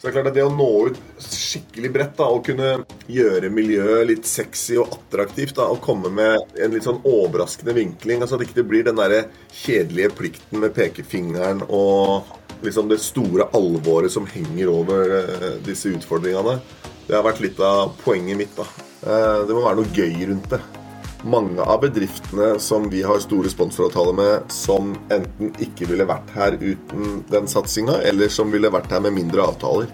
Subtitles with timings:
[0.00, 2.70] Så det er klart at det å nå ut skikkelig bredt og kunne
[3.12, 8.24] gjøre miljøet litt sexy og attraktivt da, og komme med en litt sånn overraskende vinkling,
[8.24, 12.32] altså at det ikke blir den der kjedelige plikten med pekefingeren og
[12.64, 16.56] liksom det store alvoret som henger over uh, disse utfordringene.
[17.04, 18.56] Det har vært litt av poenget mitt.
[18.56, 18.64] da.
[19.04, 20.79] Uh, det må være noe gøy rundt det
[21.22, 26.56] mange av bedriftene som vi har store sponsoravtaler med, som enten ikke ville vært her
[26.60, 29.90] uten den satsinga, eller som ville vært her med mindre avtaler.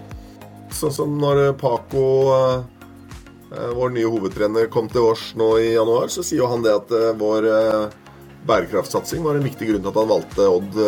[0.73, 2.05] Sånn som når Paco,
[3.51, 6.75] eh, vår nye hovedtrener, kom til oss nå i januar, så sier jo han det
[6.75, 7.85] at eh, vår eh,
[8.47, 10.81] bærekraftsatsing var en viktig grunn til at han valgte Odd.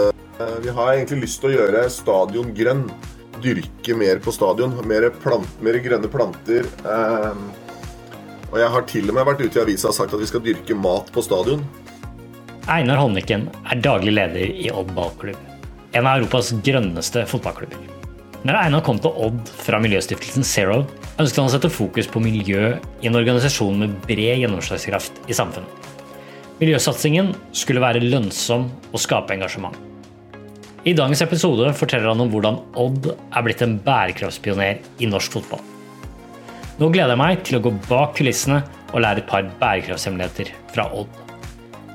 [0.63, 2.85] Vi har egentlig lyst til å gjøre stadion grønn.
[3.43, 4.71] Dyrke mer på stadion.
[4.87, 6.67] Mer, plant, mer grønne planter.
[8.49, 10.41] Og jeg har til og med vært ute i avisa og sagt at vi skal
[10.45, 11.61] dyrke mat på stadion.
[12.69, 15.37] Einar Holmviken er daglig leder i Odd ballklubb,
[15.97, 17.79] en av Europas grønneste fotballklubber.
[18.45, 20.83] Når Einar kom til Odd fra miljøstiftelsen Zero,
[21.19, 25.89] ønsket han å sette fokus på miljø i en organisasjon med bred gjennomslagskraft i samfunnet.
[26.59, 29.75] Miljøsatsingen skulle være lønnsom og skape engasjement.
[30.87, 35.63] I dagens episode forteller han om hvordan Odd er blitt en bærekraftspioner i norsk fotball.
[36.79, 38.61] Nå gleder jeg meg til å gå bak kulissene
[38.93, 41.11] og lære et par bærekraftshemmeligheter fra Odd.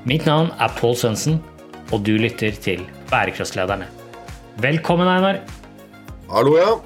[0.04, 1.38] Mitt navn er Pål Sønsen,
[1.88, 3.88] og du lytter til Bærekraftslederne.
[4.60, 5.40] Velkommen, Einar.
[6.28, 6.76] Hallo, ja.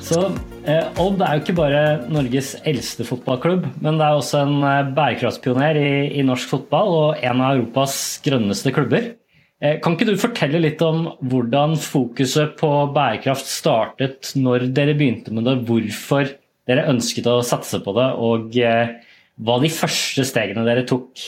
[0.00, 0.24] Så
[0.64, 4.92] eh, Odd er jo ikke bare Norges eldste fotballklubb, men det er også en eh,
[4.96, 9.12] bærekraftspioner i, i, norsk fotball og en av Europas grønneste klubber.
[9.60, 15.36] Eh, kan ikke du fortelle litt om hvordan fokuset på bærekraft startet når dere begynte
[15.36, 15.60] med det?
[15.68, 16.38] Hvorfor
[16.72, 18.96] dere ønsket å satse på det, og eh,
[19.42, 21.20] hva de første stegene dere tok,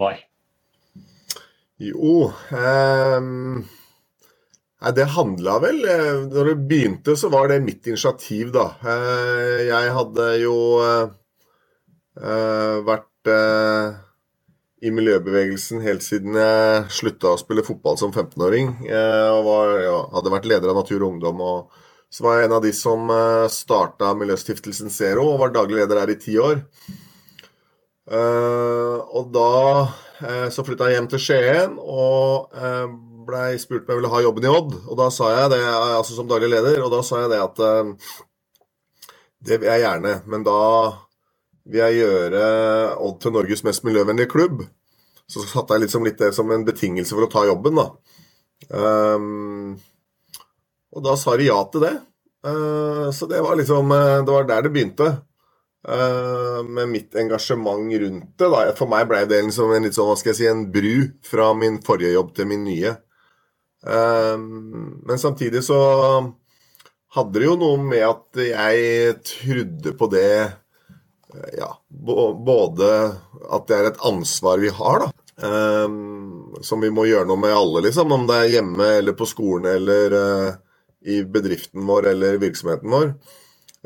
[0.00, 0.16] var?
[1.80, 3.58] Jo um,
[4.96, 8.66] Det handla vel eh, Når det begynte, så var det mitt initiativ, da.
[8.80, 10.56] Eh, jeg hadde jo
[12.20, 13.28] vært
[14.84, 18.72] i miljøbevegelsen helt siden jeg slutta å spille fotball som 15-åring.
[18.90, 21.78] Og var, ja, hadde vært leder av Natur og Ungdom og
[22.10, 26.00] så var jeg en av de som eh, starta Miljøstiftelsen Zero og var daglig leder
[26.02, 26.64] her i ti år.
[28.10, 29.52] Eh, og da
[30.26, 32.50] eh, så flytta jeg hjem til Skien og
[33.28, 34.74] blei spurt om jeg ville ha jobben i Odd.
[34.90, 37.62] Og da sa jeg det, altså som daglig leder, og da sa jeg det at
[39.46, 40.58] det vil jeg gjerne, men da
[41.70, 42.42] vil jeg gjøre
[43.06, 44.64] Odd til Norges mest miljøvennlige klubb.
[45.30, 47.86] Så satte jeg liksom litt det som en betingelse for å ta jobben, da.
[50.96, 51.96] Og da sa de ja til det.
[52.46, 55.10] Uh, så det var liksom uh, Det var der det begynte.
[55.88, 58.48] Uh, med mitt engasjement rundt det.
[58.48, 58.64] Da.
[58.76, 61.52] For meg ble det liksom en litt sånn, hva skal jeg si, en bru fra
[61.56, 62.96] min forrige jobb til min nye.
[63.80, 65.76] men samtidig så
[67.16, 70.50] hadde det jo noe med at jeg trodde på det
[71.56, 72.90] Ja, både
[73.48, 75.08] at det er et ansvar vi har, da.
[76.60, 78.12] som vi må gjøre noe med alle, liksom.
[78.12, 80.18] Om det er hjemme eller på skolen eller
[81.04, 83.14] i bedriften vår eller virksomheten vår.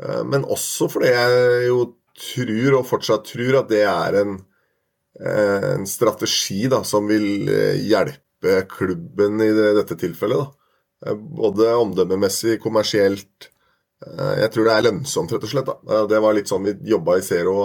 [0.03, 1.79] Eh, men også fordi jeg jo
[2.15, 4.37] tror, og fortsatt tror, at det er en,
[5.19, 10.45] eh, en strategi da, som vil eh, hjelpe klubben i dette tilfellet.
[11.03, 11.15] Da.
[11.15, 13.51] Både omdømmemessig, kommersielt.
[14.05, 15.69] Jeg tror det er lønnsomt, rett og slett.
[15.71, 16.03] Da.
[16.09, 17.55] Det var litt sånn vi jobba i Zero.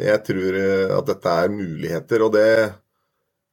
[0.00, 0.56] Jeg tror
[0.98, 2.48] at dette er muligheter, og det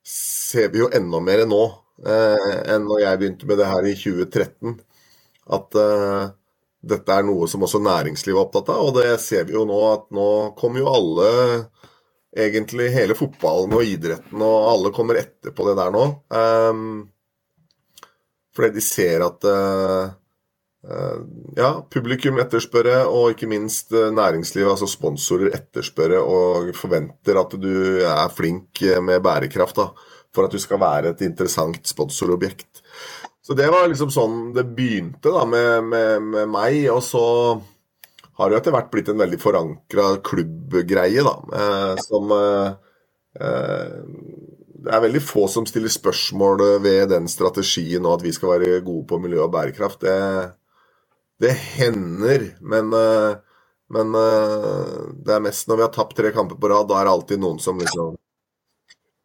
[0.07, 1.63] ser vi jo enda mer nå
[2.06, 4.78] enn når jeg begynte med det her i 2013.
[5.56, 6.30] At eh,
[6.94, 8.86] dette er noe som også næringslivet er opptatt av.
[8.88, 10.30] Og det ser vi jo nå at nå
[10.60, 11.32] kommer jo alle,
[12.30, 16.06] egentlig hele fotballen og idretten, og alle kommer etter på det der nå.
[16.30, 16.90] Um,
[18.56, 20.12] fordi de ser at uh,
[21.58, 27.74] ja, publikum etterspørre, og ikke minst næringslivet, altså sponsorer, etterspørre og forventer at du
[28.06, 29.81] er flink med bærekraft.
[29.81, 32.84] da for at du skal være et interessant sponsorobjekt.
[33.42, 36.84] Så det var liksom sånn det begynte da med, med, med meg.
[36.94, 37.24] Og så
[38.40, 41.36] har det etter hvert blitt en veldig forankra klubbgreie, da.
[41.62, 42.70] Eh, som eh,
[43.42, 43.98] eh,
[44.80, 48.80] Det er veldig få som stiller spørsmål ved den strategien og at vi skal være
[48.86, 50.06] gode på miljø og bærekraft.
[50.06, 50.16] Det,
[51.42, 53.38] det hender, men eh,
[53.90, 57.08] men uh, det er mest når vi har tapt tre kamper på rad, da er
[57.08, 58.18] det alltid noen som liksom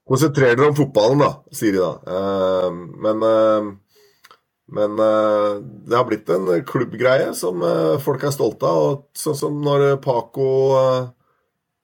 [0.05, 1.93] Konsentrer dere om fotballen, da, sier de da.
[2.05, 2.69] Uh,
[3.05, 3.73] men uh,
[4.75, 7.61] men uh, det har blitt en klubbgreie som
[8.03, 8.85] folk er stolte av.
[8.85, 10.47] og Sånn som når Paco,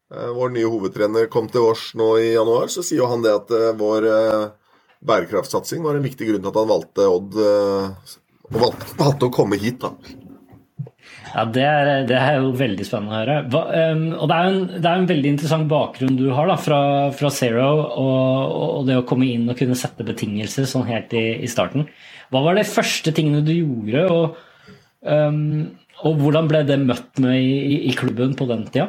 [0.09, 4.09] vår nye hovedtrener, kom til oss nå i januar, så sier han det at vår
[5.07, 7.37] bærekraftsatsing var en viktig grunn til at han valgte Odd
[8.51, 9.93] og valgte, valgte å komme hit, da.
[11.31, 13.35] Ja, det er, det er, jo veldig spennende å høre.
[13.53, 13.61] Hva,
[13.93, 16.81] um, og det er, en, det er, en, veldig interessant bakgrunn du har da, fra,
[17.17, 17.67] fra Zero,
[18.03, 21.87] og, og, det å komme inn og kunne sette betingelser sånn helt i, i starten.
[22.35, 24.75] Hva var de første tingene du gjorde, og,
[25.07, 25.69] um,
[26.03, 28.89] og hvordan ble det møtt med i, i, klubben på den tida?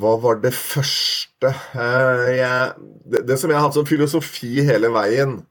[0.00, 1.52] Hva var det første?
[1.76, 5.42] Uh, jeg, det, det som jeg har hatt som filosofi hele veien,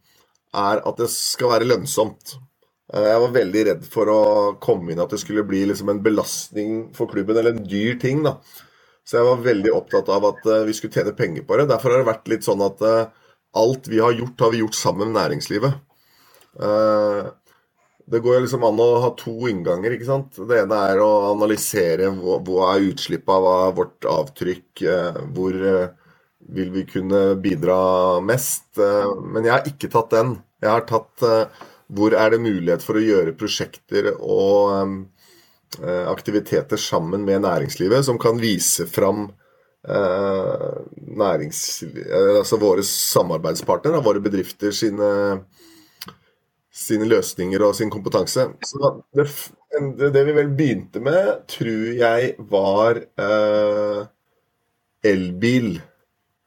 [0.55, 2.39] er at det skal være lønnsomt.
[2.93, 4.21] Eh, jeg var veldig redd for å
[4.61, 8.23] komme inn at det skulle bli liksom en belastning for klubben, eller en dyr ting.
[8.25, 8.37] da.
[9.05, 11.69] Så jeg var veldig opptatt av at eh, vi skulle tjene penger på det.
[11.71, 13.09] Derfor har det vært litt sånn at eh,
[13.55, 15.81] alt vi har gjort, har vi gjort sammen med næringslivet.
[18.05, 19.95] Det går liksom an å ha to innganger.
[19.95, 20.35] ikke sant?
[20.35, 24.83] Det ene er å analysere hva er utslippet, hva er vårt avtrykk,
[25.35, 25.57] hvor
[26.55, 27.79] vil vi kunne bidra
[28.23, 28.67] mest.
[28.75, 30.35] Men jeg har ikke tatt den.
[30.63, 31.23] Jeg har tatt
[31.93, 34.71] hvor er det mulighet for å gjøre prosjekter og
[35.81, 39.27] eh, aktiviteter sammen med næringslivet som kan vise fram
[39.85, 40.81] uh,
[42.39, 45.09] altså våre samarbeidspartnere, våre bedrifter sine,
[46.73, 48.47] sine, løsninger og sin kompetanse.
[48.65, 49.27] Så det,
[50.09, 54.05] det, vi vel begynte med, tror jeg var uh,
[55.05, 55.75] elbil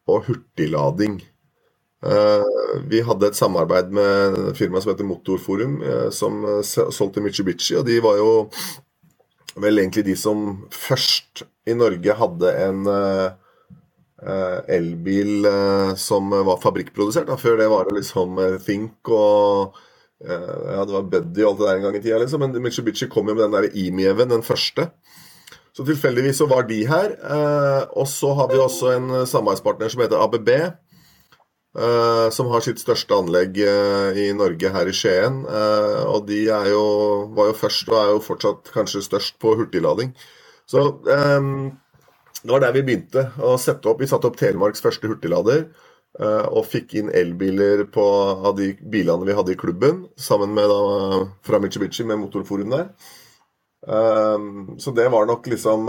[0.08, 1.20] og hurtiglading.
[2.06, 2.44] Eh,
[2.86, 7.74] vi hadde et samarbeid med et firma som heter Motorforum, eh, som eh, solgte Mitsubishi.
[7.78, 8.30] Og de var jo
[9.58, 12.86] vel egentlig de som først i Norge hadde en
[14.70, 15.46] elbil
[15.98, 17.30] som var fabrikkprodusert.
[17.38, 19.76] Før det var det liksom Think og
[20.22, 22.42] ja, det var Buddy og alt det der en gang i tida, liksom.
[22.42, 24.88] Men Mitsubishi kom jo med den der Imieven, den første.
[25.74, 27.14] Så tilfeldigvis så var de her.
[27.90, 30.50] og så har vi også en samarbeidspartner som heter ABB
[31.76, 35.42] Uh, som har sitt største anlegg uh, i Norge, her i Skien.
[35.44, 36.84] Uh, og de jo,
[37.36, 40.14] var jo først og er jo fortsatt kanskje størst på hurtiglading.
[40.68, 41.68] Så um,
[42.40, 44.00] det var der vi begynte å sette opp.
[44.00, 45.68] Vi satte opp Telemarks første hurtiglader.
[46.18, 48.02] og fikk inn elbiler på,
[48.48, 50.78] av de bilene vi hadde i klubben, sammen med da,
[51.46, 52.88] fra Mitsubishi med motorforum der.
[54.82, 55.86] så det var nok liksom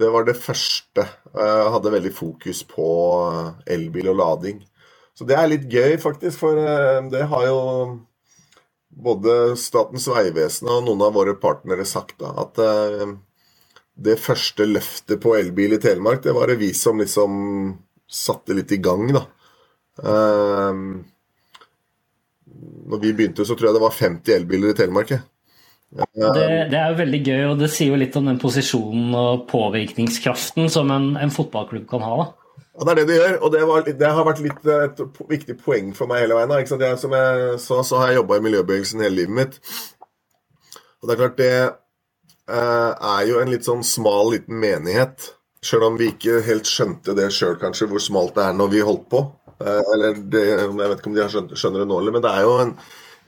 [0.00, 1.04] det var det første.
[1.36, 2.86] Jeg hadde veldig fokus på
[3.28, 4.62] eh, elbil og lading.
[5.12, 7.58] Så det er litt gøy, faktisk, for eh, det har jo
[8.92, 13.14] både Statens vegvesen og noen av våre partnere sagt, da, at eh,
[14.02, 17.32] det første løftet på elbil i Telemark, det var det vi som liksom
[18.12, 19.26] satte litt i gang, da.
[22.92, 25.12] Når vi begynte, så tror jeg det var 50 elbiler i Telemark.
[25.12, 25.22] Jeg.
[25.92, 29.42] Det, det, er jo veldig gøy, og det sier jo litt om den posisjonen og
[29.50, 32.14] påvirkningskraften som en, en fotballklubb kan ha.
[32.22, 32.30] da.
[32.72, 35.58] Ja, Det er det de gjør, og det, var, det har vært litt et viktig
[35.60, 36.54] poeng for meg hele veien.
[36.70, 36.84] Sant?
[36.86, 39.60] Jeg, som jeg sa, så har jeg jobba i miljøbevegelsen hele livet mitt.
[41.02, 45.32] Og det er klart, det eh, er jo en litt sånn smal liten menighet.
[45.62, 48.86] Selv om vi ikke helt skjønte det sjøl, kanskje, hvor smalt det er når vi
[48.88, 49.26] holdt på.
[49.60, 52.46] Eh, eller det, Jeg vet ikke om de skjønner, skjønner det nå, men det er
[52.48, 52.72] jo en,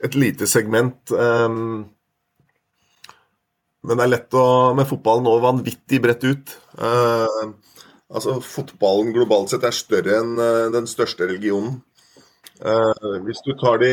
[0.09, 1.13] et lite segment.
[1.13, 1.59] Eh,
[3.85, 4.45] men det er lett å
[4.77, 6.53] Med fotballen nå vanvittig bredt ut.
[6.79, 7.53] Uh,
[8.09, 11.79] altså, Fotballen globalt sett er større enn uh, den største religionen.
[12.63, 13.51] Uh, hvis, du
[13.81, 13.91] de,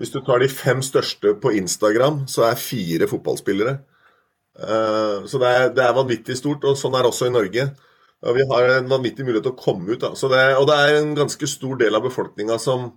[0.00, 3.78] hvis du tar de fem største på Instagram, så er fire fotballspillere.
[4.52, 7.62] så det er, det er, vanvittig stort, og sånn er det også i Norge.
[8.36, 10.02] Vi har en vanvittig mulighet til å komme ut.
[10.02, 12.90] Det, og det er en ganske stor del av befolkninga som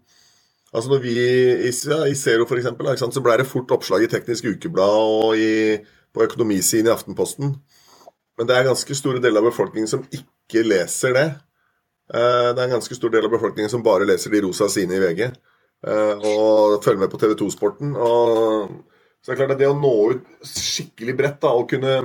[0.76, 4.98] Altså når vi i, i Zero f.eks., så ble det fort oppslag i Teknisk Ukeblad
[5.00, 5.78] og i,
[6.12, 7.56] på økonomisiden i Aftenposten.
[8.36, 11.28] Men det er ganske store deler av befolkningen som ikke leser det.
[12.12, 15.00] Eh, det er en ganske stor del av befolkningen som bare leser de rosa sidene
[15.00, 15.30] i VG.
[15.88, 17.96] Eh, og følger med på TV 2-sporten.
[17.96, 22.02] Så det er klart at det å nå ut skikkelig bredt da, og kunne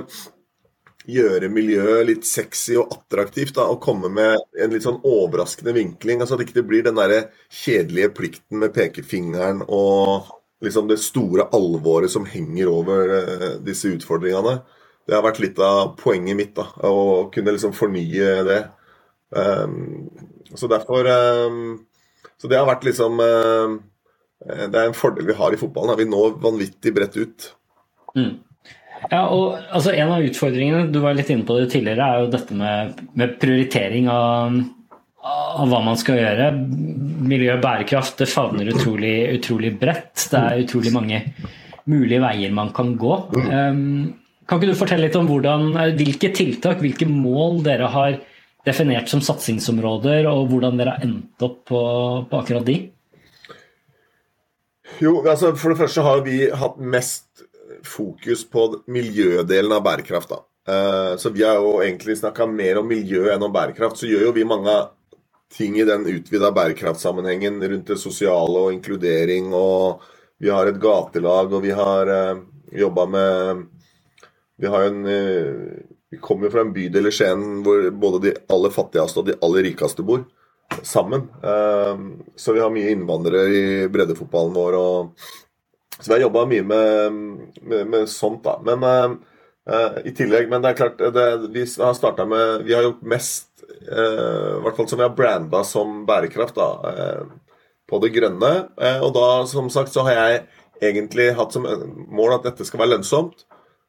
[1.09, 3.55] gjøre miljøet litt sexy og attraktivt.
[3.57, 6.21] Da, og komme med en litt sånn overraskende vinkling.
[6.21, 10.29] altså At det ikke blir den der kjedelige plikten med pekefingeren og
[10.61, 14.59] liksom det store alvoret som henger over uh, disse utfordringene.
[15.09, 18.59] Det har vært litt av poenget mitt, da, å kunne liksom fornye det.
[19.31, 20.11] Um,
[20.53, 21.79] så derfor um,
[22.35, 23.77] Så det har vært liksom um,
[24.43, 25.93] Det er en fordel vi har i fotballen.
[25.93, 25.99] Da.
[26.01, 27.47] Vi når vanvittig bredt ut.
[28.17, 28.33] Mm.
[29.09, 32.31] Ja, og altså, En av utfordringene du var litt inne på det tidligere, er jo
[32.35, 34.59] dette med, med prioritering av,
[35.25, 36.51] av, hva man skal gjøre.
[37.31, 40.27] Miljø og bærekraft det favner utrolig, utrolig, bredt.
[40.29, 41.23] Det er utrolig mange
[41.89, 43.15] mulige veier man kan gå.
[43.33, 44.11] Um,
[44.45, 48.19] kan ikke du fortelle litt om hvordan, hvilke tiltak, hvilke mål dere har
[48.67, 51.81] definert som satsingsområder, og hvordan dere har endt opp på,
[52.29, 52.75] på akkurat de?
[55.01, 57.47] Jo, altså For det første har vi hatt mest
[57.83, 60.29] fokus på miljødelen av bærekraft.
[60.29, 60.43] da.
[60.67, 63.97] Eh, så vi har jo egentlig snakka mer om miljø enn om bærekraft.
[63.97, 64.75] Så gjør jo vi mange
[65.51, 69.53] ting i den utvida bærekraftsammenhengen rundt det sosiale og inkludering.
[69.53, 70.03] Og
[70.41, 73.67] vi har et gatelag, og vi har eh, jobba med
[74.61, 75.79] Vi har jo en uh,
[76.11, 79.63] Vi kommer fra en bydel i Skien hvor både de aller fattigste og de aller
[79.65, 80.21] rikeste bor
[80.83, 81.23] sammen.
[82.35, 84.75] Så vi har mye innvandrere i breddefotballen vår.
[84.75, 85.31] Og,
[86.01, 87.19] så vi har jobba mye med,
[87.61, 88.57] med, med, sånt, da.
[88.65, 88.81] Men
[89.69, 93.03] uh, i tillegg, men det er klart det, Vi har starta med Vi har gjort
[93.05, 97.27] mest uh, I hvert fall som vi har branda som bærekraft, da.
[97.89, 98.51] på det grønne.
[99.03, 100.43] og da, som sagt, så har jeg
[100.81, 101.65] egentlig hatt som
[102.07, 103.43] mål at dette skal være lønnsomt.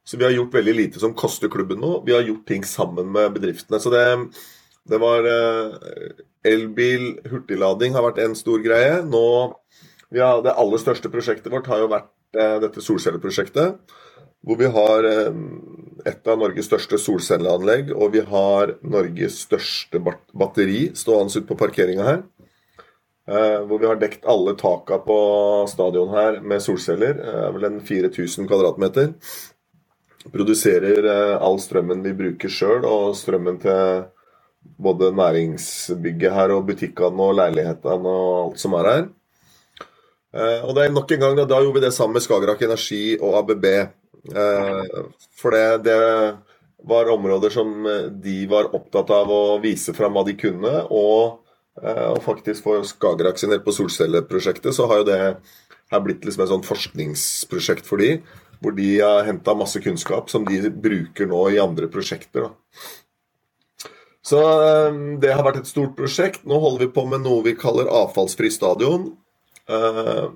[0.05, 2.01] Så vi har gjort veldig lite som koster klubben nå.
[2.07, 3.79] Vi har gjort ting sammen med bedriftene.
[3.79, 4.03] Så det,
[4.91, 5.29] det var
[6.43, 8.99] Elbil, hurtiglading har vært en stor greie.
[9.07, 9.23] Nå,
[10.13, 13.81] ja, Det aller største prosjektet vårt har jo vært eh, dette solcelleprosjektet.
[14.43, 15.35] Hvor vi har eh,
[16.11, 22.09] et av Norges største solcelleanlegg, og vi har Norges største batteri stående ute på parkeringa
[22.09, 22.23] her.
[23.29, 25.17] Eh, hvor vi har dekt alle taka på
[25.71, 27.21] stadion her med solceller.
[27.23, 29.13] Eh, vel en 4000 kvadratmeter.
[30.33, 34.09] Produserer eh, all strømmen vi bruker sjøl, og strømmen til
[34.83, 39.05] både næringsbygget her og butikkene og leilighetene og alt som er her.
[40.33, 42.65] Eh, og det er nok en gang, da, da gjorde vi det sammen med Skagerrak
[42.65, 43.67] Energi og ABB.
[44.33, 45.03] Eh,
[45.39, 45.99] for det, det,
[46.89, 50.73] var områder som eh, de var opptatt av å vise fram hva de kunne.
[50.91, 51.43] Og,
[51.83, 55.21] og faktisk for Skagerrak sin del på solcelleprosjektet, så har jo det
[55.93, 58.17] her blitt liksom et sånt forskningsprosjekt for de,
[58.65, 62.49] hvor de har henta masse kunnskap som de bruker nå i andre prosjekter.
[62.49, 63.95] da.
[64.23, 64.39] Så
[65.21, 66.45] det har vært et stort prosjekt.
[66.47, 69.11] Nå holder vi på med noe vi kaller avfallsfri stadion.
[69.71, 70.31] Eh,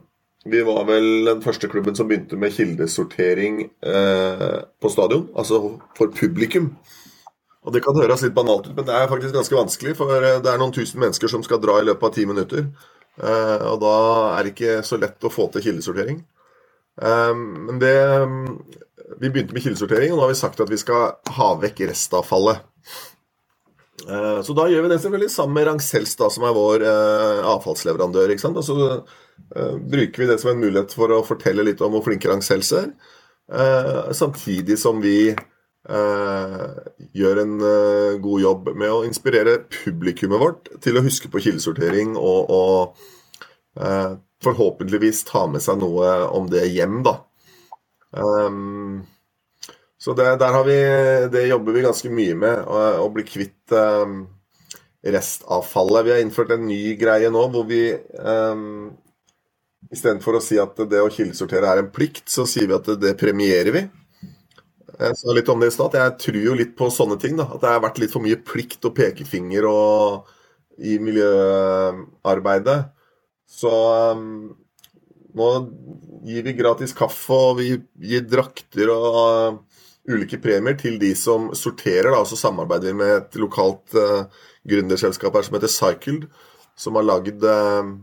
[0.45, 5.27] vi var vel den første klubben som begynte med kildesortering eh, på stadion.
[5.35, 5.61] Altså
[5.99, 6.77] for publikum.
[7.67, 9.97] Og Det kan høres litt banalt ut, men det er faktisk ganske vanskelig.
[9.99, 12.71] For eh, det er noen tusen mennesker som skal dra i løpet av ti minutter.
[13.17, 13.93] Og da
[14.37, 16.19] er det ikke så lett å få til kildesortering.
[17.01, 17.95] Men det
[19.23, 22.61] Vi begynte med kildesortering, og nå har vi sagt at vi skal ha vekk restavfallet.
[24.07, 28.31] Eh, så da gjør vi det selvfølgelig sammen med Rancels, som er vår eh, avfallsleverandør.
[28.31, 28.61] ikke sant?
[28.61, 32.05] Og så uh, bruker vi det som en mulighet for å fortelle litt om hvor
[32.07, 32.91] flinke Rancels er.
[34.17, 35.31] Samtidig som vi
[37.15, 37.53] gjør en
[38.19, 43.79] god jobb med å inspirere publikummet vårt til å huske på kildesortering og, og
[44.43, 47.15] forhåpentligvis ta med seg noe om det hjem, da.
[50.07, 50.75] Så det, der vi,
[51.35, 54.21] det jobber vi ganske mye med, å, å bli kvitt um,
[55.03, 56.07] restavfallet.
[56.07, 57.89] Vi har innført en ny greie nå hvor vi
[58.23, 58.93] um,
[59.91, 62.97] Istedenfor å si at det å kildesortere er en plikt, så sier vi at det,
[63.03, 63.83] det premierer vi.
[64.97, 65.95] Jeg sa litt om det i stad.
[65.99, 67.37] Jeg tror jo litt på sånne ting.
[67.39, 70.27] da, At det har vært litt for mye plikt og pekefinger og,
[70.79, 72.79] i miljøarbeidet.
[73.47, 73.71] Så
[74.15, 74.27] um,
[75.39, 75.51] nå
[76.27, 77.73] gir vi gratis kaffe, og vi
[78.11, 79.63] gir drakter og
[80.11, 82.11] ulike premier til de som sorterer.
[82.13, 84.27] Da, og så samarbeider vi med et lokalt uh,
[84.69, 86.29] gründerselskap her som heter Cycled,
[86.79, 87.95] som har lagd uh,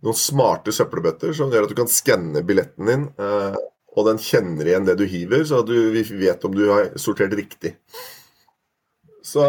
[0.00, 3.58] noen smarte søppelbøtter som gjør at du kan skanne billetten din, uh,
[3.90, 7.34] og den kjenner igjen det du hiver, så du, vi vet om du har sortert
[7.36, 7.74] riktig.
[9.30, 9.44] Så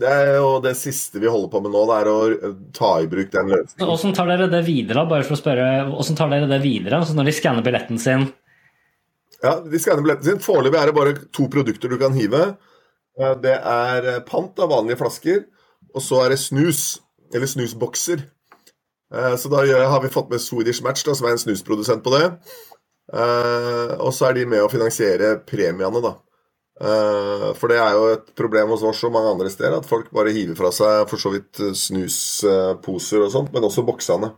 [0.00, 3.08] det er jo det siste vi holder på med nå, det er å ta i
[3.10, 3.84] bruk den løsningen.
[3.90, 7.02] Hvordan tar dere det videre, bare for å spørre, hvordan tar dere det videre?
[7.04, 8.24] Så når de skanner billetten sin,
[9.44, 10.42] ja, De skanner billetten sin.
[10.42, 12.54] Foreløpig er det bare to produkter du kan hive.
[13.20, 15.44] Eh, det er eh, pant av vanlige flasker,
[15.94, 16.84] og så er det snus.
[17.34, 18.24] Eller snusbokser.
[19.14, 22.14] Eh, så da har vi fått med Swedish Match, da, som er en snusprodusent på
[22.14, 22.28] det.
[23.14, 26.14] Og så er de med å finansiere premiene, da.
[27.54, 30.32] For det er jo et problem hos oss og mange andre steder at folk bare
[30.34, 34.32] hiver fra seg for så vidt snusposer og sånt, men også boksene.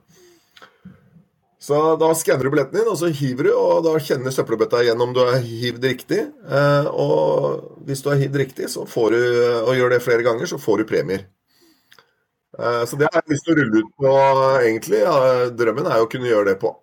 [1.59, 5.01] Så da skanner du billetten din, og så hiver du, og da kjenner søppelbøtta igjen
[5.01, 6.19] om du har hivd riktig.
[6.45, 9.23] Eh, og hvis du har hivd riktig, så får du,
[9.63, 11.25] og gjør det flere ganger, så får du premier.
[12.59, 14.13] Eh, så det har jeg lyst til å rulle ut på,
[14.59, 15.01] egentlig.
[15.57, 16.75] Drømmen er jo å kunne gjøre det på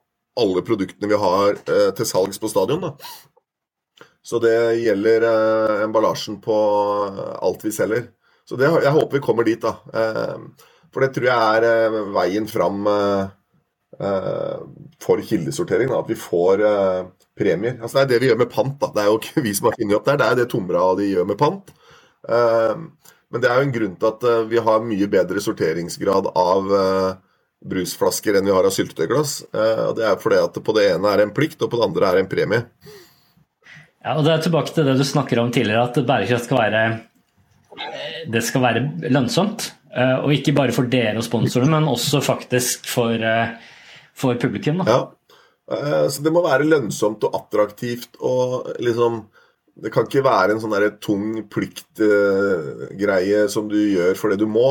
[0.42, 2.90] alle produktene vi har eh, til salgs på stadion.
[2.90, 4.04] da.
[4.26, 5.28] Så det gjelder
[5.84, 6.58] emballasjen på
[7.44, 8.08] alt vi selger.
[8.48, 9.76] Så det, jeg håper vi kommer dit, da.
[10.96, 12.88] For det tror jeg er veien fram
[15.04, 15.90] for kildesortering.
[15.92, 17.78] Da, at vi får uh, premier.
[17.80, 18.76] Altså, det er det vi gjør med pant.
[18.82, 18.90] Da.
[18.94, 21.12] Det er jo ikke vi som har funnet opp der, det er det Tomra de
[21.12, 21.70] gjør med pant.
[22.26, 22.88] Uh,
[23.34, 26.68] men det er jo en grunn til at vi har mye bedre sorteringsgrad av
[27.66, 29.32] brusflasker enn vi har av syltetøyglass.
[29.50, 32.12] Og det er fordi at på det ene er en plikt, og på det andre
[32.12, 32.62] er en premie.
[34.06, 36.84] Ja, og Det er tilbake til det du snakker om tidligere, at bærekraft skal være
[38.30, 39.72] det skal være lønnsomt.
[39.94, 43.14] Og ikke bare for dere og sponsorene, men også faktisk for,
[44.14, 44.84] for publikum.
[44.84, 44.94] Da.
[44.94, 49.24] Ja, så Det må være lønnsomt og attraktivt og liksom
[49.74, 54.68] det kan ikke være en sånn der tung pliktgreie som du gjør fordi du må.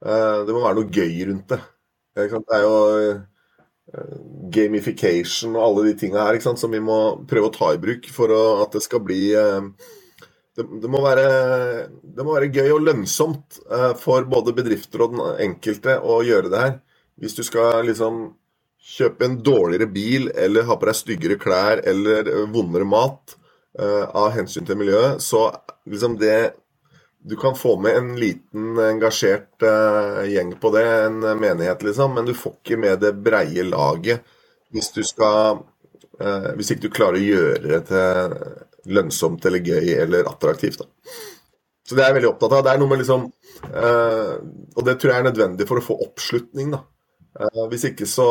[0.00, 1.60] Eh, det må være noe gøy rundt det.
[2.16, 4.14] Det er jo eh,
[4.54, 8.32] gamification og alle de tinga her som vi må prøve å ta i bruk for
[8.64, 9.60] at det skal bli eh,
[10.56, 11.26] det, det, må være,
[12.00, 13.60] det, må være, gøy og lønnsomt
[14.00, 16.74] for både bedrifter og den enkelte å gjøre det her.
[17.20, 18.24] Hvis du skal liksom
[18.80, 23.36] kjøpe en dårligere bil eller ha på deg styggere klær eller vondere mat,
[23.78, 25.50] uh, av hensyn til miljøet, så
[25.86, 26.56] liksom det
[27.20, 32.24] Du kan få med en liten engasjert uh, gjeng på det, en menighet, liksom, men
[32.24, 34.24] du får ikke med det breie laget
[34.72, 38.38] hvis du skal uh, Hvis ikke du klarer å gjøre det til
[38.96, 40.80] lønnsomt eller gøy eller attraktivt.
[40.80, 41.12] Da.
[41.84, 42.62] Så det er jeg veldig opptatt av.
[42.64, 46.70] Det er noe med liksom Og det tror jeg er nødvendig for å få oppslutning,
[46.72, 46.80] da.
[47.70, 48.28] Hvis ikke så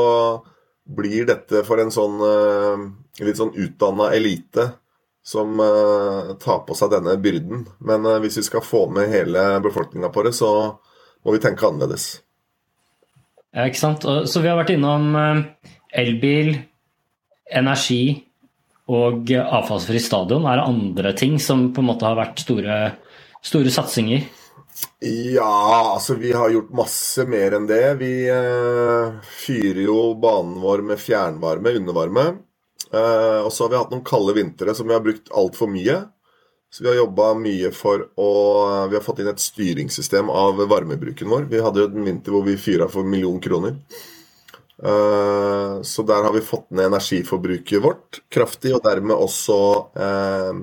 [0.90, 2.18] blir dette for en sånn
[3.22, 4.66] litt sånn utdanna elite
[5.26, 7.66] som uh, tar på seg denne byrden.
[7.86, 10.50] Men hvis vi skal få med hele befolkninga på det, så
[11.24, 12.08] må vi tenke annerledes.
[13.54, 14.08] Ja, ikke sant.
[14.30, 15.14] Så vi har vært innom
[15.90, 16.56] elbil,
[17.50, 18.30] energi
[18.90, 20.48] og avfallsfri stadion.
[20.50, 22.78] Er det andre ting som på en måte har vært store,
[23.46, 24.26] store satsinger?
[25.00, 27.84] Ja, altså vi har gjort masse mer enn det.
[28.02, 28.14] Vi
[29.46, 32.26] fyrer jo banen vår med fjernvarme, undervarme.
[32.90, 36.02] Eh, og så har vi hatt noen kalde vintre som vi har brukt altfor mye.
[36.70, 38.30] Så vi har jobba mye for å
[38.90, 41.48] Vi har fått inn et styringssystem av varmebruken vår.
[41.50, 43.80] Vi hadde jo en vinter hvor vi fyra for en million kroner.
[44.80, 49.58] Uh, så der har vi fått ned energiforbruket vårt kraftig, og dermed også
[49.98, 50.62] uh,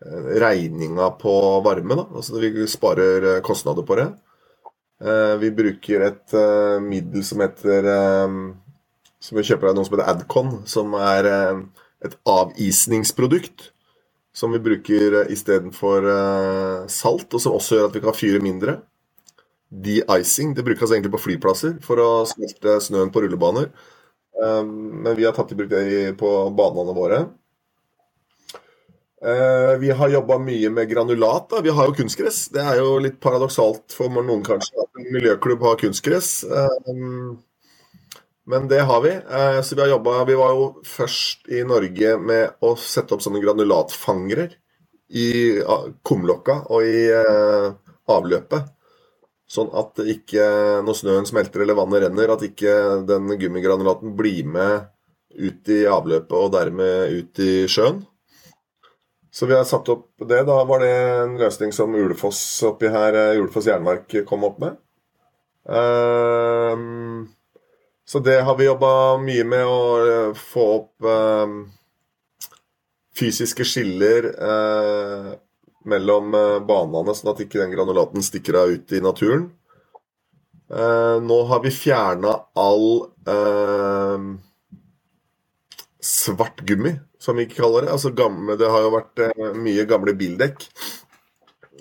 [0.00, 1.96] regninga på varme.
[1.98, 2.06] Da.
[2.14, 4.08] Altså vi sparer kostnader på det.
[5.40, 6.34] vi bruker et
[6.82, 7.86] middel som heter
[9.20, 11.60] Som vi kjøper av noe som heter Adcon, som er eh,
[12.06, 13.72] et avisningsprodukt.
[14.32, 16.06] Som vi bruker eh, istedenfor
[16.86, 18.76] salt, og som også gjør at vi kan fyre mindre.
[19.68, 23.72] De-icing det brukes egentlig på flyplasser for å smelte snøen på rullebaner.
[24.38, 27.24] Men vi har tatt i bruk det på banene våre.
[29.18, 31.48] Uh, vi har jobba mye med granulat.
[31.50, 31.62] Da.
[31.64, 32.44] Vi har jo kunstgress.
[32.54, 36.44] Det er jo litt paradoksalt for noen kanskje at en miljøklubb har kunstgress.
[36.86, 37.38] Um,
[38.48, 39.10] men det har vi.
[39.10, 43.20] Eh, så vi har jobba Vi var jo først i Norge med å sette opp
[43.20, 44.48] sånne granulatfangere
[45.08, 45.28] i
[46.04, 47.66] kumlokka og i eh,
[48.08, 48.70] avløpet.
[49.48, 50.46] Sånn at ikke,
[50.84, 52.72] når snøen smelter eller vannet renner, at ikke
[53.08, 54.88] den gummigranulaten blir med
[55.36, 58.02] ut i avløpet og dermed ut i sjøen.
[59.38, 60.40] Så vi har satt opp det.
[60.42, 64.80] Da var det en løsning som Ulefoss oppi her, eh, Ulefoss jernverk kom opp med.
[65.68, 67.28] Um,
[68.08, 68.90] så det har vi jobba
[69.22, 71.52] mye med å eh, få opp eh,
[73.20, 75.30] fysiske skiller eh,
[75.86, 76.34] mellom
[76.66, 79.46] banene, sånn at ikke den granulaten stikker av ut i naturen.
[80.66, 83.06] Eh, nå har vi fjerna all
[86.08, 87.92] svart gummi, som vi ikke kaller det.
[87.94, 89.22] Altså gamle, det har jo vært
[89.58, 90.64] mye gamle bildekk.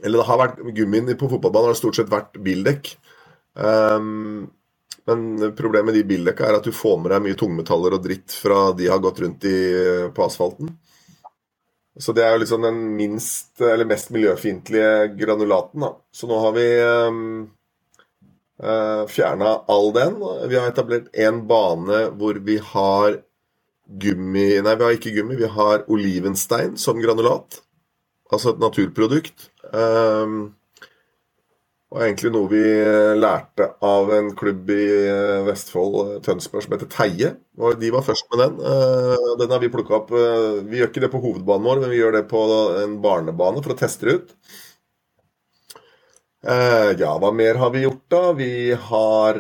[0.04, 2.92] Eller det har vært gummien på fotballbanen har stort sett vært bildekk.
[3.58, 4.50] Um,
[5.08, 8.36] men problemet med de bildekka er at du får med deg mye tungmetaller og dritt
[8.36, 9.58] fra de har gått rundt i,
[10.14, 10.74] på asfalten.
[11.98, 15.82] Så det er jo liksom den minst, eller mest miljøfiendtlige granulaten.
[15.82, 15.94] Da.
[16.14, 17.22] Så nå har vi um,
[18.62, 20.20] uh, eh, fjerna all den.
[20.52, 23.18] Vi har etablert en bane hvor vi har
[23.88, 27.62] gummi Nei, vi har ikke gummi, vi har olivenstein som granulat.
[28.32, 29.50] Altså et naturprodukt.
[29.72, 30.58] Um,
[31.88, 36.74] og egentlig noe vi eh, lærte av en klubb i eh, Vestfold, eh, Tønsberg, som
[36.76, 37.30] heter Teie.
[37.64, 38.58] Og de var først med den.
[39.40, 40.12] Den har vi plukka opp.
[40.68, 42.42] Vi gjør ikke det på hovedbanen vår, men vi gjør det på
[42.84, 44.36] en barnebane for å teste det ut.
[47.00, 48.22] Ja, hva mer har vi gjort, da?
[48.38, 48.52] Vi
[48.92, 49.40] har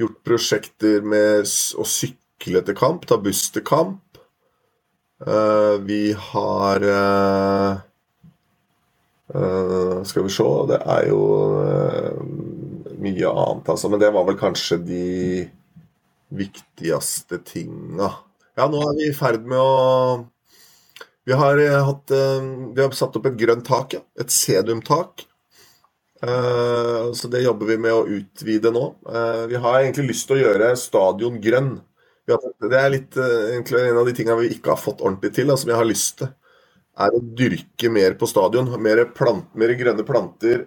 [0.00, 1.48] gjort prosjekter med
[1.80, 4.00] å sykle til kamp, ta buss til kamp.
[5.86, 6.86] Vi har
[9.30, 11.20] Uh, skal vi se Det er jo
[13.00, 13.88] mye annet, altså.
[13.88, 15.04] Men det var vel kanskje de
[16.34, 18.10] viktigste tinga.
[18.58, 20.26] Ja, nå er vi i ferd med å
[21.28, 24.00] Vi har, eh, hatt, vi har satt opp et grønt tak, ja.
[24.18, 25.26] Et sedumtak.
[26.20, 28.82] Så det jobber vi med å utvide nå.
[29.48, 31.70] Vi har egentlig lyst til å gjøre stadion grønn.
[32.30, 35.72] Det er litt, egentlig en av de tingene vi ikke har fått ordentlig til, som
[35.72, 36.30] jeg har lyst til.
[37.00, 38.68] Er å dyrke mer på stadion.
[38.82, 40.66] Mer, plant, mer grønne planter.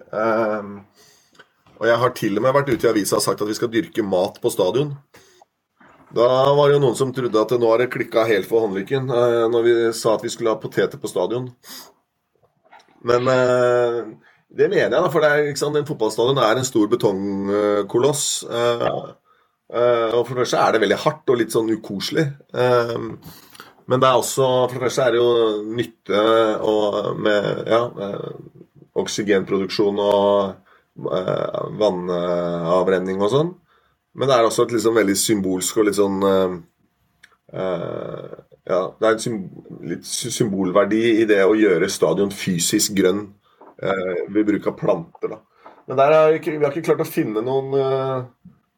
[1.84, 3.72] Og jeg har til og med vært ute i avisa og sagt at vi skal
[3.74, 4.96] dyrke mat på stadion.
[6.14, 9.10] Da var det jo noen som trodde at nå har det klikka helt for håndlykken
[9.10, 11.48] eh, når vi sa at vi skulle ha poteter på stadion.
[13.04, 13.98] Men eh,
[14.54, 15.10] det mener jeg, da.
[15.10, 18.28] For det er, sant, en fotballstadion er en stor betongkoloss.
[18.46, 18.86] Eh,
[19.74, 22.28] og for det første er det veldig hardt og litt sånn ukoselig.
[22.54, 25.32] Men det er også For det første er det jo
[25.80, 26.22] nytte
[26.62, 27.82] og med ja,
[29.02, 30.54] oksygenproduksjon og
[31.82, 33.52] vannavrenning og sånn.
[34.14, 36.58] Men det er også et liksom veldig symbolsk og litt sånn uh,
[37.58, 38.34] uh,
[38.64, 39.40] Ja, det er en sym
[39.90, 45.34] litt symbolverdi i det å gjøre stadion fysisk grønn uh, ved bruk av planter.
[45.34, 45.42] da.
[45.90, 47.74] Men der har vi, ikke, vi har ikke klart å finne noen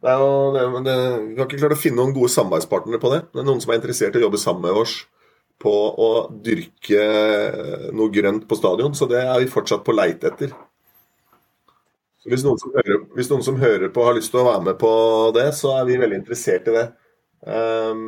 [0.05, 0.95] det er jo, det, det,
[1.31, 3.23] Vi har ikke klart å finne noen gode samarbeidspartnere på det.
[3.33, 4.99] Det er noen som er interessert i å jobbe sammen med oss
[5.61, 5.71] på
[6.05, 6.09] å
[6.45, 7.01] dyrke
[7.95, 10.53] noe grønt på stadion, så det er vi fortsatt på leit etter.
[12.25, 14.91] Hvis noen, hører, hvis noen, som hører, på har lyst til å være med på
[15.37, 16.85] det, så er vi veldig interessert i det.
[17.45, 17.99] Um,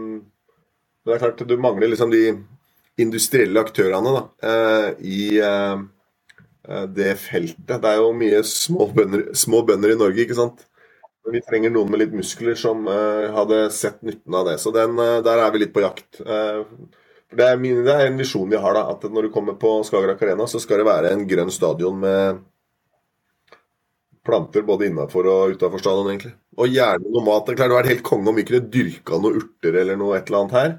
[1.02, 2.24] men det er klart du mangler liksom de
[3.02, 5.82] industrielle aktørene da, uh, i uh,
[6.94, 7.78] det feltet.
[7.78, 10.67] Det er jo mye små bønder, små bønder, i Norge, ikke sant.
[11.34, 14.58] Vi trenger noen med litt muskler som uh, hadde sett nytten av det.
[14.64, 16.22] Så den, der er vi litt på jakt.
[16.22, 19.80] det, er min, det er en visjon vi har, da, at når du kommer på
[19.88, 22.46] Skagerrak Arena, så skal det være en grønn stadion med
[24.28, 26.34] planter både innafor og utafor stadion, egentlig.
[26.60, 27.48] Og gjerne noe mat.
[27.48, 30.44] Det hadde vært helt konge om vi kunne dyrka noen urter eller noe et eller
[30.44, 30.78] annet her.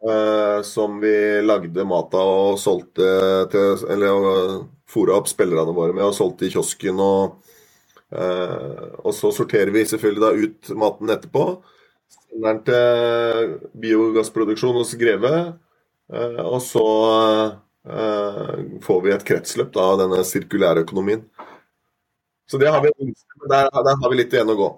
[0.00, 1.12] Uh, som vi
[1.44, 3.04] lagde mat av og solgte
[3.52, 4.54] til Eller uh,
[4.88, 7.02] fôra opp spillerne våre med og solgte i kiosken.
[7.04, 7.59] Og, uh,
[8.10, 11.44] og så sorterer vi selvfølgelig da ut maten etterpå.
[12.10, 13.52] Sender den til
[13.84, 15.34] biogassproduksjon hos Greve.
[16.10, 16.86] Uh, og så
[18.84, 21.22] får vi et kretsløp da, av denne sirkulære økonomien.
[22.50, 22.90] Så det har vi,
[23.48, 24.68] der, der har vi litt igjen å gå.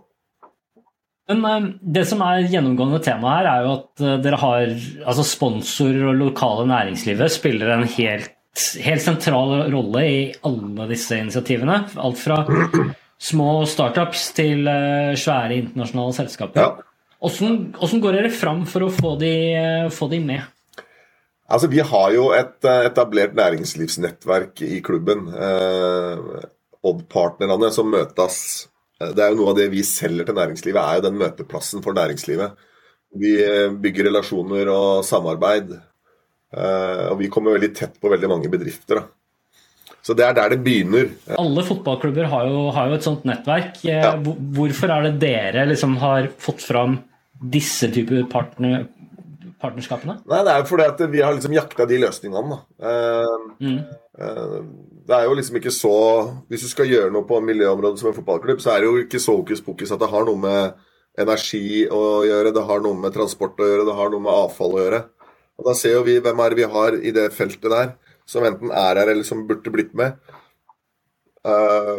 [1.30, 4.64] Men eh, det som er gjennomgående tema her, er jo at eh, dere har
[5.06, 8.34] altså sponsorer og lokale næringslivet spiller en helt,
[8.82, 11.84] helt, sentral rolle i alle disse initiativene.
[11.96, 12.42] Alt fra
[13.22, 16.64] små startups til eh, svære internasjonale selskaper.
[16.64, 16.88] Ja.
[17.22, 19.34] Hvordan, går dere fram for å få de,
[19.94, 20.42] få de med?
[21.46, 25.28] Altså, Vi har jo et etablert næringslivsnettverk i klubben.
[26.82, 28.40] Odd-partnerne som møtes.
[28.98, 31.94] Det er jo noe av det vi selger til næringslivet, er jo den møteplassen for
[31.94, 32.58] næringslivet.
[33.18, 35.74] Vi eh, bygger relasjoner og samarbeid.
[36.52, 39.02] Eh, og vi kommer veldig tett på veldig mange bedrifter.
[40.02, 41.12] Så det er der det begynner.
[41.38, 43.78] Alle fotballklubber har jo, har jo et sånt nettverk.
[43.86, 44.16] Eh, ja.
[44.18, 46.98] Hvorfor er det dere liksom har fått fram
[47.52, 48.88] disse typer partner,
[49.62, 50.18] partnerskapene?
[50.26, 52.58] Nei, Det er jo fordi at vi har liksom jakta de løsningene.
[53.62, 53.78] Mm.
[55.06, 55.94] Det er jo liksom ikke så
[56.50, 59.22] Hvis du skal gjøre noe på miljøområdet som en fotballklubb, så er det jo ikke
[59.22, 60.82] så hokus pokus at det har noe med
[61.22, 64.76] energi å gjøre, det har noe med transport å gjøre, det har noe med avfall
[64.76, 65.02] å gjøre.
[65.60, 67.92] Og Da ser jo vi hvem er det vi har i det feltet der,
[68.28, 70.16] som enten er her eller som burde blitt med.
[71.42, 71.98] Uh,